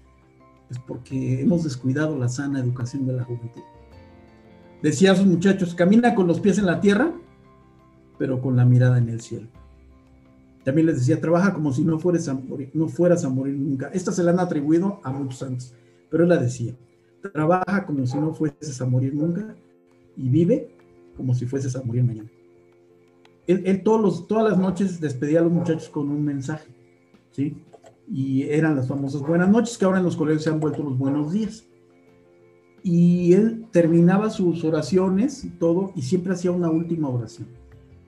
Pues 0.70 0.78
porque 0.86 1.40
hemos 1.40 1.64
descuidado 1.64 2.16
la 2.16 2.28
sana 2.28 2.60
educación 2.60 3.04
de 3.04 3.14
la 3.14 3.24
juventud. 3.24 3.60
Decía 4.80 5.10
a 5.10 5.16
sus 5.16 5.26
muchachos, 5.26 5.74
camina 5.74 6.14
con 6.14 6.28
los 6.28 6.38
pies 6.38 6.58
en 6.58 6.66
la 6.66 6.80
tierra, 6.80 7.12
pero 8.18 8.40
con 8.40 8.54
la 8.54 8.64
mirada 8.64 8.98
en 8.98 9.08
el 9.08 9.20
cielo. 9.20 9.48
También 10.62 10.86
les 10.86 11.00
decía, 11.00 11.20
trabaja 11.20 11.52
como 11.54 11.72
si 11.72 11.82
no 11.82 11.98
fueras 11.98 12.28
a 12.28 12.34
morir, 12.34 12.70
no 12.72 12.86
fueras 12.86 13.24
a 13.24 13.28
morir 13.28 13.56
nunca. 13.58 13.90
Esta 13.92 14.12
se 14.12 14.22
la 14.22 14.30
han 14.30 14.38
atribuido 14.38 15.00
a 15.02 15.10
muchos 15.10 15.40
santos, 15.40 15.74
pero 16.08 16.22
él 16.22 16.28
la 16.28 16.36
decía, 16.36 16.72
trabaja 17.32 17.84
como 17.84 18.06
si 18.06 18.16
no 18.16 18.32
fueses 18.32 18.80
a 18.80 18.86
morir 18.86 19.12
nunca 19.12 19.56
y 20.16 20.28
vive 20.28 20.70
como 21.16 21.34
si 21.34 21.46
fueses 21.46 21.74
a 21.74 21.82
morir 21.82 22.04
mañana. 22.04 22.30
Él, 23.48 23.82
todos 23.82 24.00
los, 24.00 24.28
todas 24.28 24.52
las 24.52 24.56
noches 24.60 25.00
despedía 25.00 25.40
a 25.40 25.42
los 25.42 25.50
muchachos 25.50 25.88
con 25.88 26.10
un 26.10 26.24
mensaje, 26.24 26.68
¿sí? 27.32 27.56
Y 28.12 28.42
eran 28.42 28.74
las 28.74 28.88
famosas 28.88 29.22
buenas 29.22 29.48
noches 29.48 29.78
que 29.78 29.84
ahora 29.84 29.98
en 29.98 30.04
los 30.04 30.16
colegios 30.16 30.42
se 30.42 30.50
han 30.50 30.58
vuelto 30.58 30.82
los 30.82 30.98
buenos 30.98 31.32
días. 31.32 31.64
Y 32.82 33.34
él 33.34 33.66
terminaba 33.70 34.30
sus 34.30 34.64
oraciones 34.64 35.44
y 35.44 35.50
todo 35.50 35.92
y 35.94 36.02
siempre 36.02 36.32
hacía 36.32 36.50
una 36.50 36.70
última 36.70 37.08
oración. 37.08 37.48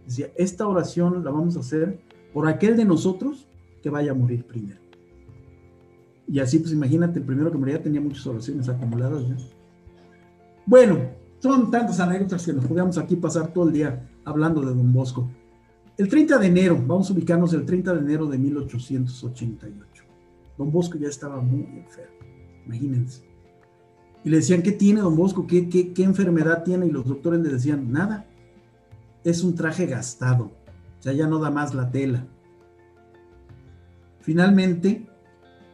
Decía, 0.04 0.32
esta 0.36 0.66
oración 0.66 1.22
la 1.22 1.30
vamos 1.30 1.56
a 1.56 1.60
hacer 1.60 2.00
por 2.32 2.48
aquel 2.48 2.76
de 2.76 2.84
nosotros 2.84 3.46
que 3.80 3.90
vaya 3.90 4.10
a 4.10 4.14
morir 4.14 4.44
primero. 4.44 4.80
Y 6.26 6.40
así, 6.40 6.58
pues 6.58 6.72
imagínate, 6.72 7.20
el 7.20 7.24
primero 7.24 7.52
que 7.52 7.58
moría 7.58 7.82
tenía 7.82 8.00
muchas 8.00 8.26
oraciones 8.26 8.68
acumuladas. 8.68 9.24
Bueno, 10.66 10.98
son 11.38 11.70
tantas 11.70 12.00
anécdotas 12.00 12.44
que 12.44 12.52
nos 12.52 12.64
podíamos 12.64 12.98
aquí 12.98 13.14
pasar 13.16 13.52
todo 13.52 13.68
el 13.68 13.72
día 13.72 14.08
hablando 14.24 14.62
de 14.62 14.74
Don 14.74 14.92
Bosco. 14.92 15.28
El 15.98 16.08
30 16.08 16.38
de 16.38 16.46
enero, 16.46 16.82
vamos 16.86 17.10
a 17.10 17.12
ubicarnos 17.12 17.52
el 17.52 17.64
30 17.64 17.94
de 17.94 18.00
enero 18.00 18.26
de 18.26 18.38
1888. 18.38 20.04
Don 20.56 20.72
Bosco 20.72 20.98
ya 20.98 21.08
estaba 21.08 21.40
muy 21.40 21.64
enfermo, 21.64 22.16
imagínense. 22.66 23.24
Y 24.24 24.30
le 24.30 24.36
decían, 24.36 24.62
¿qué 24.62 24.72
tiene 24.72 25.00
Don 25.00 25.16
Bosco? 25.16 25.46
¿Qué, 25.46 25.68
qué, 25.68 25.92
qué 25.92 26.04
enfermedad 26.04 26.62
tiene? 26.62 26.86
Y 26.86 26.90
los 26.90 27.04
doctores 27.04 27.40
le 27.40 27.50
decían, 27.50 27.92
nada, 27.92 28.26
es 29.24 29.42
un 29.42 29.54
traje 29.54 29.86
gastado, 29.86 30.44
o 30.44 31.02
sea, 31.02 31.12
ya 31.12 31.26
no 31.26 31.38
da 31.38 31.50
más 31.50 31.74
la 31.74 31.90
tela. 31.90 32.26
Finalmente, 34.20 35.06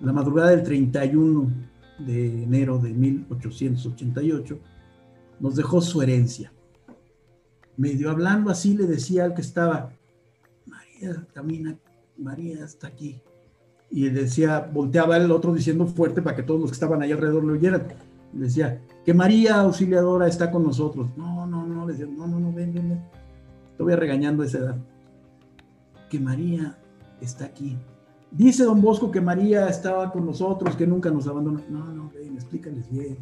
la 0.00 0.12
madrugada 0.12 0.50
del 0.50 0.62
31 0.62 1.68
de 1.98 2.44
enero 2.44 2.78
de 2.78 2.92
1888, 2.92 4.58
nos 5.40 5.56
dejó 5.56 5.80
su 5.80 6.02
herencia. 6.02 6.52
Medio 7.76 8.10
hablando 8.10 8.50
así 8.50 8.76
le 8.76 8.86
decía 8.86 9.24
al 9.24 9.34
que 9.34 9.42
estaba, 9.42 9.92
María 11.00 11.26
camina, 11.32 11.78
María 12.16 12.64
está 12.64 12.88
aquí. 12.88 13.22
Y 13.90 14.08
decía, 14.10 14.68
volteaba 14.72 15.16
el 15.16 15.30
otro 15.30 15.54
diciendo 15.54 15.86
fuerte 15.86 16.20
para 16.22 16.36
que 16.36 16.42
todos 16.42 16.60
los 16.60 16.70
que 16.70 16.74
estaban 16.74 17.02
ahí 17.02 17.12
alrededor 17.12 17.44
lo 17.44 17.54
oyeran. 17.54 17.88
Decía, 18.32 18.82
que 19.04 19.14
María 19.14 19.60
Auxiliadora 19.60 20.26
está 20.26 20.50
con 20.50 20.64
nosotros. 20.64 21.08
No, 21.16 21.46
no, 21.46 21.66
no, 21.66 21.86
le 21.86 21.92
decía, 21.92 22.06
no, 22.06 22.26
no, 22.26 22.38
no, 22.38 22.52
ven, 22.52 22.74
ven, 22.74 22.88
ven. 22.90 23.02
Te 23.78 23.96
regañando 23.96 24.42
a 24.42 24.46
esa 24.46 24.58
edad. 24.58 24.76
Que 26.10 26.20
María 26.20 26.76
está 27.20 27.46
aquí. 27.46 27.78
Dice 28.30 28.64
don 28.64 28.82
Bosco 28.82 29.10
que 29.10 29.20
María 29.20 29.68
estaba 29.68 30.12
con 30.12 30.26
nosotros, 30.26 30.76
que 30.76 30.86
nunca 30.86 31.10
nos 31.10 31.26
abandonó. 31.26 31.62
No, 31.70 31.92
no, 31.92 32.10
ven, 32.14 32.34
explícales 32.34 32.90
bien. 32.90 33.16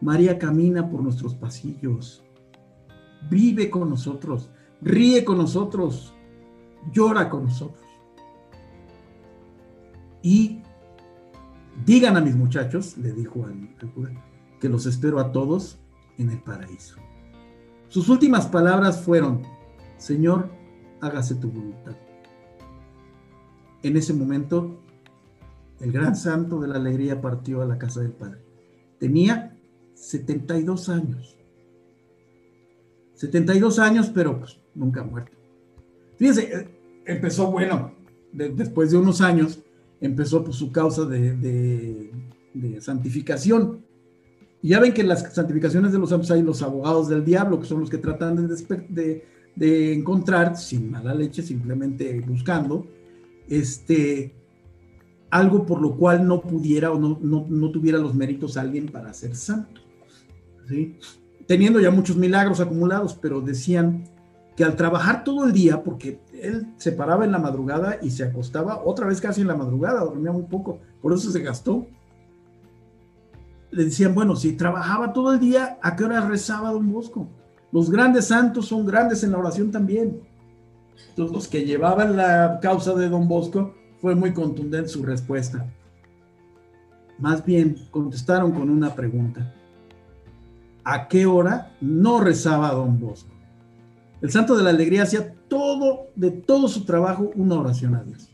María 0.00 0.38
camina 0.38 0.90
por 0.90 1.02
nuestros 1.02 1.34
pasillos, 1.34 2.22
vive 3.30 3.70
con 3.70 3.88
nosotros, 3.88 4.50
ríe 4.82 5.24
con 5.24 5.38
nosotros, 5.38 6.12
llora 6.92 7.28
con 7.28 7.44
nosotros. 7.44 7.84
Y 10.22 10.60
digan 11.84 12.16
a 12.16 12.20
mis 12.20 12.34
muchachos, 12.34 12.96
le 12.98 13.12
dijo 13.12 13.44
al, 13.44 13.92
cura, 13.92 14.10
que 14.60 14.68
los 14.68 14.86
espero 14.86 15.20
a 15.20 15.32
todos 15.32 15.78
en 16.18 16.30
el 16.30 16.38
paraíso. 16.38 16.96
Sus 17.88 18.08
últimas 18.08 18.46
palabras 18.46 19.02
fueron, 19.02 19.42
Señor, 19.98 20.50
hágase 21.00 21.34
tu 21.36 21.50
voluntad. 21.50 21.96
En 23.82 23.96
ese 23.96 24.12
momento, 24.12 24.80
el 25.80 25.92
gran 25.92 26.16
santo 26.16 26.60
de 26.60 26.68
la 26.68 26.76
alegría 26.76 27.20
partió 27.20 27.62
a 27.62 27.66
la 27.66 27.78
casa 27.78 28.00
del 28.00 28.12
Padre. 28.12 28.40
Tenía 28.98 29.56
72 29.94 30.88
años. 30.88 31.36
72 33.14 33.78
años, 33.78 34.10
pero 34.12 34.38
pues, 34.38 34.58
nunca 34.74 35.02
muerto. 35.02 35.36
Fíjense, 36.18 36.52
eh, 36.52 36.75
empezó, 37.06 37.50
bueno, 37.50 37.92
después 38.32 38.90
de 38.90 38.98
unos 38.98 39.20
años, 39.20 39.60
empezó 40.00 40.44
pues, 40.44 40.56
su 40.56 40.70
causa 40.70 41.04
de, 41.06 42.10
santificación. 42.80 43.84
Y 44.62 44.70
ya 44.70 44.80
ven 44.80 44.92
que 44.92 45.02
en 45.02 45.08
las 45.08 45.34
santificaciones 45.34 45.92
de 45.92 45.98
los 45.98 46.10
santos 46.10 46.30
hay 46.30 46.42
los 46.42 46.62
abogados 46.62 47.08
del 47.08 47.24
diablo, 47.24 47.60
que 47.60 47.66
son 47.66 47.80
los 47.80 47.90
que 47.90 47.98
tratan 47.98 48.48
de, 48.88 49.92
encontrar, 49.94 50.56
sin 50.56 50.90
mala 50.90 51.14
leche, 51.14 51.42
simplemente 51.42 52.20
buscando, 52.20 52.86
este, 53.48 54.34
algo 55.30 55.64
por 55.64 55.80
lo 55.80 55.96
cual 55.96 56.26
no 56.26 56.40
pudiera 56.40 56.90
o 56.90 56.98
no, 56.98 57.18
no, 57.22 57.46
no 57.48 57.70
tuviera 57.70 57.98
los 57.98 58.14
méritos 58.14 58.56
alguien 58.56 58.86
para 58.86 59.14
ser 59.14 59.34
santo. 59.36 59.80
Teniendo 61.46 61.78
ya 61.80 61.90
muchos 61.90 62.16
milagros 62.16 62.60
acumulados, 62.60 63.14
pero 63.14 63.40
decían 63.40 64.04
que 64.56 64.64
al 64.64 64.74
trabajar 64.74 65.22
todo 65.22 65.44
el 65.44 65.52
día, 65.52 65.84
porque 65.84 66.20
él 66.42 66.66
se 66.76 66.92
paraba 66.92 67.24
en 67.24 67.32
la 67.32 67.38
madrugada 67.38 67.98
y 68.02 68.10
se 68.10 68.24
acostaba 68.24 68.82
otra 68.84 69.06
vez 69.06 69.20
casi 69.20 69.40
en 69.40 69.48
la 69.48 69.56
madrugada, 69.56 70.00
dormía 70.00 70.32
muy 70.32 70.44
poco, 70.44 70.78
por 71.02 71.12
eso 71.12 71.30
se 71.30 71.40
gastó. 71.40 71.86
Le 73.70 73.84
decían, 73.84 74.14
bueno, 74.14 74.36
si 74.36 74.52
trabajaba 74.52 75.12
todo 75.12 75.34
el 75.34 75.40
día, 75.40 75.78
¿a 75.82 75.96
qué 75.96 76.04
hora 76.04 76.26
rezaba 76.26 76.70
don 76.70 76.90
Bosco? 76.92 77.28
Los 77.72 77.90
grandes 77.90 78.26
santos 78.26 78.66
son 78.66 78.86
grandes 78.86 79.22
en 79.24 79.32
la 79.32 79.38
oración 79.38 79.70
también. 79.70 80.20
Entonces, 81.10 81.34
los 81.34 81.48
que 81.48 81.64
llevaban 81.64 82.16
la 82.16 82.58
causa 82.62 82.94
de 82.94 83.08
don 83.08 83.28
Bosco, 83.28 83.74
fue 84.00 84.14
muy 84.14 84.32
contundente 84.32 84.88
su 84.88 85.02
respuesta. 85.02 85.66
Más 87.18 87.44
bien, 87.44 87.76
contestaron 87.90 88.52
con 88.52 88.70
una 88.70 88.94
pregunta 88.94 89.52
a 90.84 91.08
qué 91.08 91.26
hora 91.26 91.72
no 91.80 92.20
rezaba 92.20 92.70
don 92.72 93.00
Bosco. 93.00 93.35
El 94.22 94.30
santo 94.30 94.56
de 94.56 94.62
la 94.62 94.70
alegría 94.70 95.02
hacía 95.02 95.34
todo, 95.48 96.08
de 96.16 96.30
todo 96.30 96.68
su 96.68 96.84
trabajo, 96.84 97.30
una 97.34 97.58
oración 97.58 97.94
a 97.94 98.02
Dios. 98.02 98.30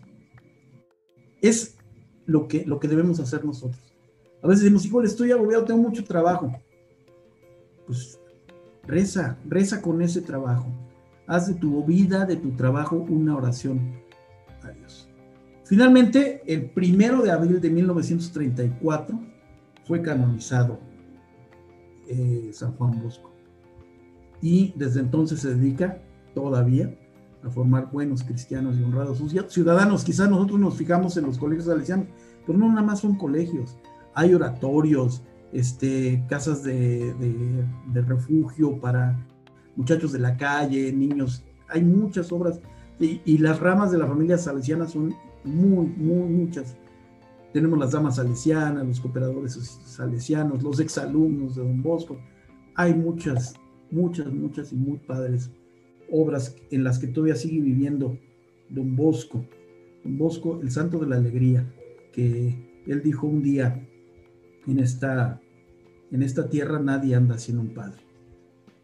Es 1.41 1.77
lo 2.25 2.47
que, 2.47 2.65
lo 2.65 2.79
que 2.79 2.89
debemos 2.89 3.19
hacer 3.19 3.45
nosotros. 3.45 3.93
A 4.43 4.47
veces 4.47 4.65
decimos, 4.65 4.85
híjole, 4.85 5.09
estoy 5.09 5.33
agobiado, 5.33 5.65
tengo 5.65 5.81
mucho 5.81 6.05
trabajo. 6.05 6.53
Pues 7.87 8.21
reza, 8.85 9.39
reza 9.49 9.83
con 9.83 10.03
ese 10.03 10.21
trabajo. 10.21 10.67
Haz 11.27 11.49
de 11.49 11.55
tu 11.55 11.85
vida, 11.85 12.25
de 12.27 12.37
tu 12.37 12.53
trabajo, 12.53 12.97
una 12.97 13.37
oración 13.37 14.01
a 14.63 14.71
Dios. 14.71 15.09
Finalmente, 15.65 16.43
el 16.47 16.71
primero 16.71 17.23
de 17.23 17.31
abril 17.31 17.61
de 17.61 17.71
1934 17.71 19.21
fue 19.85 20.03
canonizado 20.03 20.79
eh, 22.09 22.51
San 22.53 22.73
Juan 22.77 23.03
Bosco. 23.03 23.32
Y 24.43 24.75
desde 24.77 25.01
entonces 25.01 25.41
se 25.41 25.55
dedica 25.55 26.03
todavía 26.35 26.95
a 27.43 27.51
formar 27.51 27.91
buenos 27.91 28.23
cristianos 28.23 28.77
y 28.77 28.83
honrados 28.83 29.23
ciudadanos. 29.49 30.05
Quizás 30.05 30.29
nosotros 30.29 30.61
nos 30.61 30.77
fijamos 30.77 31.17
en 31.17 31.25
los 31.27 31.39
colegios 31.39 31.67
salesianos, 31.67 32.07
pero 32.47 32.59
no 32.59 32.69
nada 32.69 32.83
más 32.83 33.01
son 33.01 33.17
colegios. 33.17 33.79
Hay 34.15 34.35
oratorios, 34.35 35.23
este, 35.53 36.25
casas 36.29 36.63
de, 36.63 37.15
refugio 37.95 38.79
para 38.81 39.25
muchachos 39.77 40.13
de 40.13 40.19
la 40.19 40.37
calle, 40.37 40.93
niños. 40.93 41.45
Hay 41.69 41.83
muchas 41.83 42.31
obras 42.33 42.61
y, 43.01 43.21
y, 43.25 43.39
las 43.39 43.59
ramas 43.59 43.91
de 43.91 43.99
la 43.99 44.07
familia 44.07 44.39
salesiana 44.39 44.87
son 44.87 45.15
muy, 45.45 45.87
muy 45.87 46.29
muchas. 46.29 46.77
tenemos 47.53 47.79
las 47.79 47.93
damas 47.93 48.17
salesianas, 48.17 48.87
los 48.87 49.01
cooperadores 49.01 49.55
salesianos, 49.85 50.63
los 50.63 50.81
exalumnos 50.81 51.57
de 51.57 51.63
Don 51.63 51.83
Bosco. 51.83 52.19
Hay 52.75 52.95
muchas, 52.95 53.55
muchas, 53.93 54.33
muchas 54.33 54.73
y 54.73 54.77
muy 54.77 54.99
padres 54.99 55.51
obras 56.11 56.57
en 56.71 56.85
las 56.85 56.99
que 56.99 57.07
todavía 57.07 57.37
sigue 57.37 57.61
viviendo 57.61 58.19
Don 58.69 58.97
Bosco. 58.97 59.47
Don 60.05 60.19
Bosco, 60.19 60.61
el 60.61 60.71
santo 60.71 60.99
de 60.99 61.07
la 61.07 61.17
alegría, 61.17 61.73
que 62.13 62.83
él 62.87 63.03
dijo 63.03 63.27
un 63.27 63.43
día 63.43 63.89
en 64.67 64.79
esta, 64.79 65.41
en 66.11 66.23
esta 66.23 66.49
tierra 66.49 66.79
nadie 66.81 67.15
anda 67.15 67.39
sin 67.39 67.59
un 67.59 67.69
padre. 67.69 68.03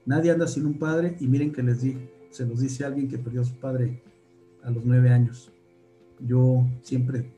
Nadie 0.06 0.30
anda 0.30 0.46
sin 0.46 0.64
un 0.64 0.78
padre 0.78 1.16
y 1.20 1.26
miren 1.26 1.52
que 1.52 1.62
les 1.62 1.82
di, 1.82 1.96
se 2.30 2.46
los 2.46 2.60
dice 2.60 2.84
alguien 2.84 3.08
que 3.08 3.18
perdió 3.18 3.42
a 3.42 3.44
su 3.44 3.54
padre 3.56 4.02
a 4.62 4.70
los 4.70 4.84
nueve 4.84 5.10
años. 5.10 5.52
Yo 6.20 6.66
siempre 6.82 7.30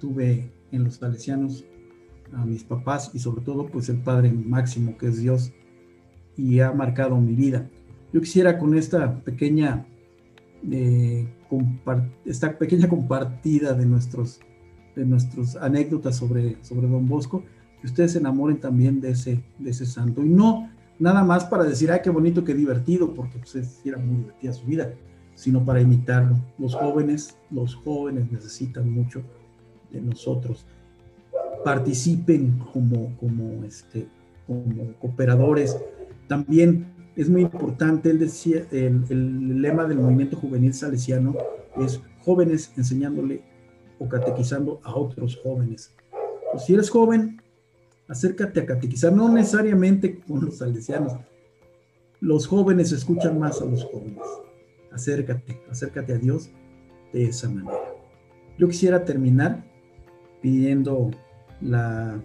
tuve 0.00 0.50
en 0.72 0.84
los 0.84 0.96
salesianos 0.96 1.64
a 2.32 2.44
mis 2.46 2.64
papás 2.64 3.10
y 3.14 3.18
sobre 3.18 3.44
todo 3.44 3.66
pues 3.66 3.88
el 3.88 3.98
Padre 3.98 4.32
máximo 4.32 4.96
que 4.96 5.06
es 5.06 5.18
Dios 5.18 5.52
y 6.36 6.60
ha 6.60 6.72
marcado 6.72 7.16
mi 7.16 7.34
vida. 7.34 7.68
Yo 8.12 8.20
quisiera 8.20 8.58
con 8.58 8.76
esta 8.76 9.20
pequeña 9.20 9.86
eh, 10.70 11.26
esta 12.24 12.56
pequeña 12.56 12.88
compartida 12.88 13.74
de 13.74 13.84
nuestros 13.84 14.40
de 14.96 15.04
nuestras 15.04 15.56
anécdotas 15.56 16.16
sobre, 16.16 16.62
sobre 16.62 16.86
Don 16.86 17.08
Bosco, 17.08 17.42
que 17.80 17.86
ustedes 17.86 18.12
se 18.12 18.18
enamoren 18.18 18.60
también 18.60 19.00
de 19.00 19.10
ese, 19.10 19.42
de 19.58 19.70
ese 19.70 19.86
santo. 19.86 20.22
Y 20.22 20.28
no 20.28 20.68
nada 20.98 21.24
más 21.24 21.44
para 21.44 21.64
decir, 21.64 21.90
ay, 21.90 22.00
qué 22.02 22.10
bonito, 22.10 22.44
qué 22.44 22.54
divertido, 22.54 23.14
porque 23.14 23.38
pues, 23.38 23.80
era 23.84 23.98
muy 23.98 24.18
divertida 24.18 24.52
su 24.52 24.66
vida, 24.66 24.92
sino 25.34 25.64
para 25.64 25.80
imitarlo. 25.80 26.36
Los 26.58 26.74
jóvenes, 26.74 27.36
los 27.50 27.74
jóvenes 27.74 28.30
necesitan 28.30 28.90
mucho 28.90 29.22
de 29.90 30.00
nosotros. 30.00 30.66
Participen 31.64 32.58
como, 32.72 33.16
como, 33.16 33.64
este, 33.64 34.06
como 34.46 34.92
cooperadores. 35.00 35.76
También 36.32 36.86
es 37.14 37.28
muy 37.28 37.42
importante, 37.42 38.08
él 38.08 38.18
decía, 38.18 38.66
el, 38.70 39.60
lema 39.60 39.84
del 39.84 39.98
movimiento 39.98 40.34
juvenil 40.34 40.72
salesiano 40.72 41.36
es 41.76 42.00
jóvenes 42.20 42.72
enseñándole 42.78 43.42
o 43.98 44.08
catequizando 44.08 44.80
a 44.82 44.94
otros 44.94 45.38
jóvenes. 45.42 45.94
Pues 46.50 46.64
si 46.64 46.72
eres 46.72 46.88
joven, 46.88 47.42
acércate 48.08 48.60
a 48.60 48.64
catequizar, 48.64 49.12
no 49.12 49.30
necesariamente 49.30 50.20
con 50.20 50.46
los 50.46 50.56
salesianos. 50.56 51.18
Los 52.20 52.46
jóvenes 52.46 52.92
escuchan 52.92 53.38
más 53.38 53.60
a 53.60 53.66
los 53.66 53.84
jóvenes. 53.84 54.24
Acércate, 54.90 55.60
acércate 55.70 56.14
a 56.14 56.18
Dios 56.18 56.48
de 57.12 57.24
esa 57.26 57.50
manera. 57.50 57.76
Yo 58.56 58.68
quisiera 58.68 59.04
terminar 59.04 59.66
pidiendo 60.40 61.10
la 61.60 62.24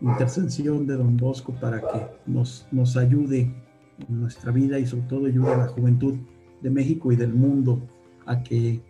intercesión 0.00 0.86
de 0.86 0.94
don 0.94 1.16
Bosco 1.16 1.54
para 1.54 1.80
que 1.80 2.08
nos, 2.26 2.66
nos 2.70 2.96
ayude 2.96 3.52
en 4.08 4.20
nuestra 4.20 4.52
vida 4.52 4.78
y 4.78 4.86
sobre 4.86 5.02
todo 5.04 5.26
ayude 5.26 5.52
a 5.52 5.56
la 5.56 5.68
juventud 5.68 6.16
de 6.60 6.70
México 6.70 7.12
y 7.12 7.16
del 7.16 7.32
mundo 7.32 7.80
a 8.26 8.42
que 8.42 8.80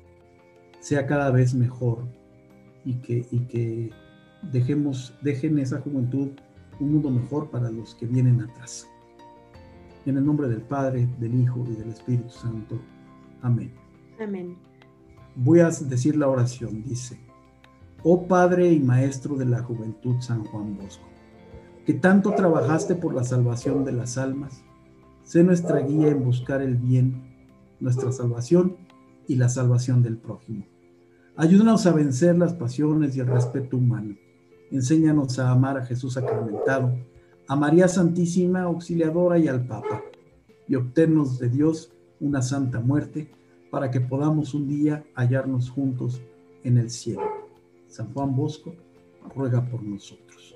sea 0.80 1.06
cada 1.06 1.30
vez 1.30 1.54
mejor 1.54 2.04
y 2.84 2.94
que, 2.94 3.26
y 3.30 3.40
que 3.40 3.90
dejemos, 4.52 5.14
dejen 5.22 5.58
esa 5.58 5.80
juventud 5.80 6.30
un 6.78 6.92
mundo 6.92 7.10
mejor 7.10 7.50
para 7.50 7.70
los 7.70 7.94
que 7.94 8.06
vienen 8.06 8.40
atrás. 8.40 8.86
En 10.04 10.16
el 10.16 10.24
nombre 10.24 10.48
del 10.48 10.62
Padre, 10.62 11.08
del 11.18 11.34
Hijo 11.34 11.64
y 11.68 11.74
del 11.74 11.88
Espíritu 11.88 12.28
Santo. 12.30 12.78
Amén. 13.42 13.72
Amén. 14.20 14.56
Voy 15.34 15.60
a 15.60 15.70
decir 15.70 16.16
la 16.16 16.28
oración. 16.28 16.82
Dice, 16.82 17.18
oh 18.08 18.28
Padre 18.28 18.70
y 18.70 18.78
Maestro 18.78 19.34
de 19.34 19.46
la 19.46 19.64
Juventud 19.64 20.20
San 20.20 20.44
Juan 20.44 20.76
Bosco, 20.76 21.08
que 21.84 21.92
tanto 21.92 22.34
trabajaste 22.36 22.94
por 22.94 23.12
la 23.12 23.24
salvación 23.24 23.84
de 23.84 23.90
las 23.90 24.16
almas, 24.16 24.62
sé 25.24 25.42
nuestra 25.42 25.80
guía 25.80 26.10
en 26.10 26.24
buscar 26.24 26.62
el 26.62 26.76
bien, 26.76 27.34
nuestra 27.80 28.12
salvación 28.12 28.76
y 29.26 29.34
la 29.34 29.48
salvación 29.48 30.04
del 30.04 30.18
prójimo 30.18 30.66
Ayúdanos 31.34 31.84
a 31.86 31.92
vencer 31.92 32.38
las 32.38 32.54
pasiones 32.54 33.16
y 33.16 33.20
el 33.20 33.26
respeto 33.26 33.76
humano. 33.76 34.14
Enséñanos 34.70 35.40
a 35.40 35.50
amar 35.50 35.76
a 35.76 35.84
Jesús 35.84 36.14
sacramentado, 36.14 36.96
a 37.48 37.56
María 37.56 37.88
Santísima 37.88 38.62
Auxiliadora 38.62 39.36
y 39.36 39.48
al 39.48 39.66
Papa, 39.66 40.02
y 40.68 40.76
obtenernos 40.76 41.40
de 41.40 41.48
Dios 41.48 41.92
una 42.20 42.40
santa 42.40 42.78
muerte 42.78 43.32
para 43.68 43.90
que 43.90 44.00
podamos 44.00 44.54
un 44.54 44.68
día 44.68 45.04
hallarnos 45.16 45.70
juntos 45.70 46.22
en 46.62 46.78
el 46.78 46.88
cielo. 46.88 47.45
San 47.96 48.12
Juan 48.12 48.36
Bosco 48.36 48.74
ruega 49.34 49.64
por 49.70 49.82
nosotros. 49.82 50.55